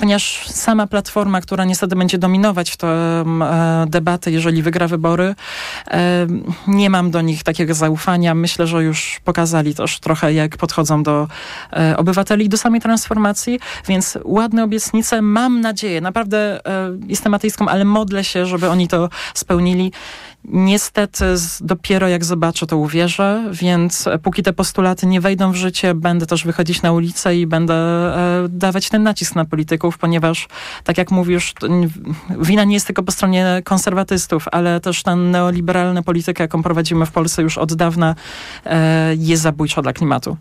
[0.00, 5.34] ponieważ sama platforma, która niestety będzie będzie dominować w tę e, debatę, jeżeli wygra wybory.
[5.90, 6.26] E,
[6.66, 8.34] nie mam do nich takiego zaufania.
[8.34, 11.28] Myślę, że już pokazali też trochę, jak podchodzą do
[11.72, 15.22] e, obywateli i do samej transformacji, więc ładne obietnice.
[15.22, 16.60] Mam nadzieję, naprawdę
[17.06, 19.92] jestem ateistką, ale modlę się, żeby oni to spełnili.
[20.48, 21.24] Niestety
[21.60, 26.26] dopiero jak zobaczę, to uwierzę, więc e, póki te postulaty nie wejdą w życie, będę
[26.26, 30.48] też wychodzić na ulicę i będę e, dawać ten nacisk na polityków, ponieważ
[30.84, 31.54] tak jak mówisz,
[32.40, 37.10] wina nie jest tylko po stronie konserwatystów, ale też ta neoliberalna polityka, jaką prowadzimy w
[37.10, 38.14] Polsce już od dawna,
[38.64, 40.36] e, jest zabójcza dla klimatu.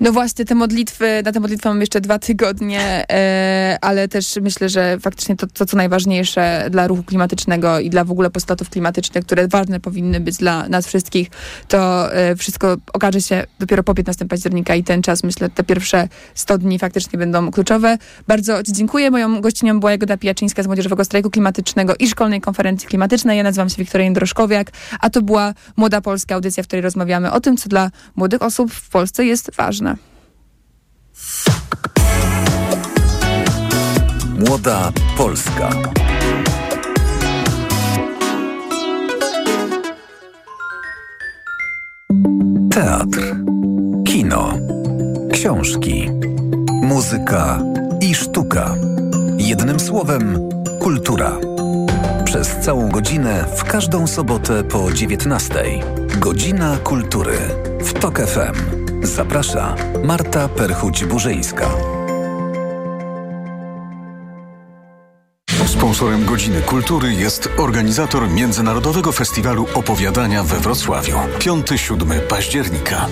[0.00, 4.68] No właśnie, te modlitwy, na te modlitwy mamy jeszcze dwa tygodnie, e, ale też myślę,
[4.68, 9.24] że faktycznie to, to, co najważniejsze dla ruchu klimatycznego i dla w ogóle postulatów klimatycznych,
[9.24, 11.28] które ważne powinny być dla nas wszystkich,
[11.68, 16.08] to e, wszystko okaże się dopiero po 15 października i ten czas, myślę, te pierwsze
[16.34, 17.98] 100 dni faktycznie będą kluczowe.
[18.28, 19.10] Bardzo Ci dziękuję.
[19.10, 23.36] Moją gościnią była Jagoda Pijaczyńska z Młodzieżowego Strajku Klimatycznego i Szkolnej Konferencji Klimatycznej.
[23.36, 24.70] Ja nazywam się Wiktoria Jędroszkowiak,
[25.00, 28.72] a to była Młoda Polska, audycja, w której rozmawiamy o tym, co dla młodych osób
[28.72, 29.85] w Polsce jest ważne.
[34.38, 35.70] Młoda Polska.
[42.70, 43.36] Teatr,
[44.06, 44.54] kino,
[45.32, 46.10] książki,
[46.82, 47.58] muzyka
[48.00, 48.74] i sztuka.
[49.38, 50.50] Jednym słowem,
[50.80, 51.36] kultura.
[52.24, 55.54] Przez całą godzinę w każdą sobotę po 19.
[56.18, 57.38] Godzina kultury
[57.80, 58.75] w Tok FM.
[59.06, 61.70] Zaprasza Marta Perchuć-Burzyńska.
[65.66, 71.16] Sponsorem Godziny Kultury jest organizator Międzynarodowego Festiwalu Opowiadania we Wrocławiu.
[71.38, 73.06] 5-7 października.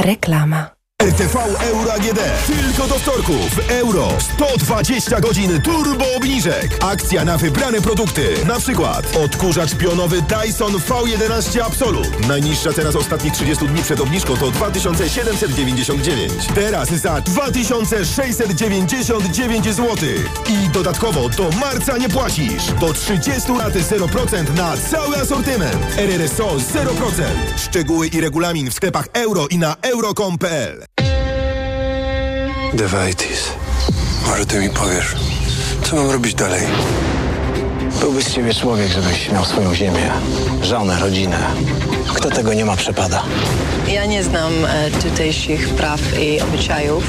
[0.00, 0.81] Reklama.
[1.02, 2.20] RTV Euro AGD.
[2.46, 4.08] Tylko do wtorku w euro.
[4.34, 6.76] 120 godzin turbo obniżek.
[6.80, 8.34] Akcja na wybrane produkty.
[8.46, 12.28] Na przykład odkurzacz pionowy Dyson V11 Absolut.
[12.28, 16.32] Najniższa cena z ostatnich 30 dni przed obniżką to 2799.
[16.54, 19.96] Teraz za 2699 zł.
[20.48, 22.64] I dodatkowo do marca nie płacisz.
[22.80, 25.76] Do 30 lat 0% na cały asortyment.
[25.96, 26.62] RRSO 0%.
[27.56, 30.91] Szczegóły i regulamin w sklepach euro i na euro.com.pl
[32.74, 33.52] Dewaitis.
[34.26, 35.16] Może ty mi powiesz,
[35.84, 36.62] co mam robić dalej?
[38.00, 40.10] Byłby z ciebie człowiek, żebyś miał swoją ziemię,
[40.62, 41.38] żonę, rodzinę.
[42.14, 43.22] Kto tego nie ma, przepada.
[43.88, 47.04] Ja nie znam e, tutejszych praw i obyczajów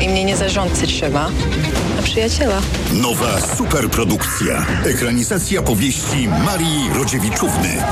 [0.00, 1.30] i mnie nie zarządcy trzeba,
[1.98, 2.60] a przyjaciela.
[2.92, 4.66] Nowa superprodukcja.
[4.84, 7.82] Ekranizacja powieści Marii Rodziewiczówny.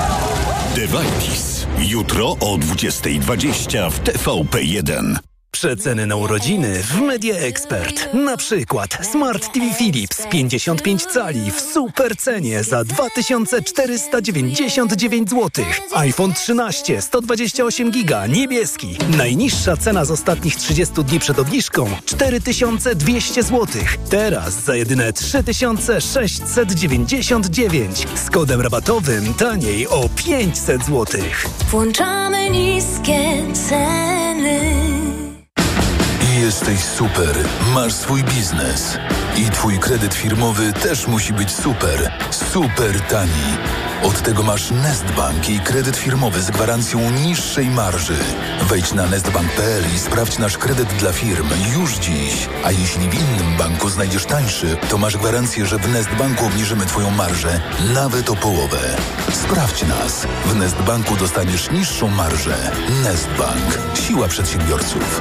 [0.76, 1.66] Dewaitis.
[1.78, 5.16] Jutro o 20.20 w TVP1.
[5.56, 8.14] Przeceny na urodziny w Media Expert.
[8.14, 15.64] Na przykład Smart TV Philips 55 cali w super cenie za 2499 zł.
[15.94, 18.96] iPhone 13 128 giga niebieski.
[19.16, 23.66] Najniższa cena z ostatnich 30 dni przed obniżką 4200 zł.
[24.10, 31.06] Teraz za jedyne 3699 z kodem rabatowym taniej o 500 zł.
[31.70, 34.85] Włączamy niskie ceny.
[36.56, 37.38] Jesteś super.
[37.74, 38.98] Masz swój biznes.
[39.36, 42.12] I twój kredyt firmowy też musi być super.
[42.30, 43.56] Super tani.
[44.02, 48.16] Od tego masz Nestbank i kredyt firmowy z gwarancją niższej marży.
[48.62, 52.48] Wejdź na nestbank.pl i sprawdź nasz kredyt dla firm już dziś.
[52.64, 57.10] A jeśli w innym banku znajdziesz tańszy, to masz gwarancję, że w Nestbanku obniżymy twoją
[57.10, 57.60] marżę
[57.94, 58.96] nawet o połowę.
[59.32, 60.26] Sprawdź nas.
[60.46, 62.56] W Nestbanku dostaniesz niższą marżę.
[63.02, 63.78] Nestbank.
[63.94, 65.20] Siła przedsiębiorców.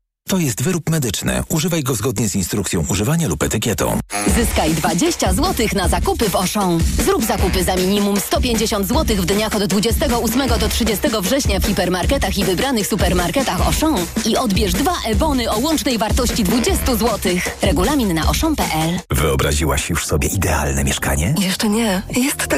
[0.31, 1.43] To jest wyrób medyczny.
[1.49, 3.99] Używaj go zgodnie z instrukcją używania lub etykietą.
[4.35, 6.79] Zyskaj 20 zł na zakupy w Auchan.
[7.05, 12.37] Zrób zakupy za minimum 150 zł w dniach od 28 do 30 września w hipermarketach
[12.37, 17.19] i wybranych supermarketach Auchan i odbierz dwa ebony o łącznej wartości 20 zł.
[17.61, 21.35] Regulamin na auchan.pl Wyobraziłaś już sobie idealne mieszkanie?
[21.39, 22.01] Jeszcze nie.
[22.15, 22.49] Jest tak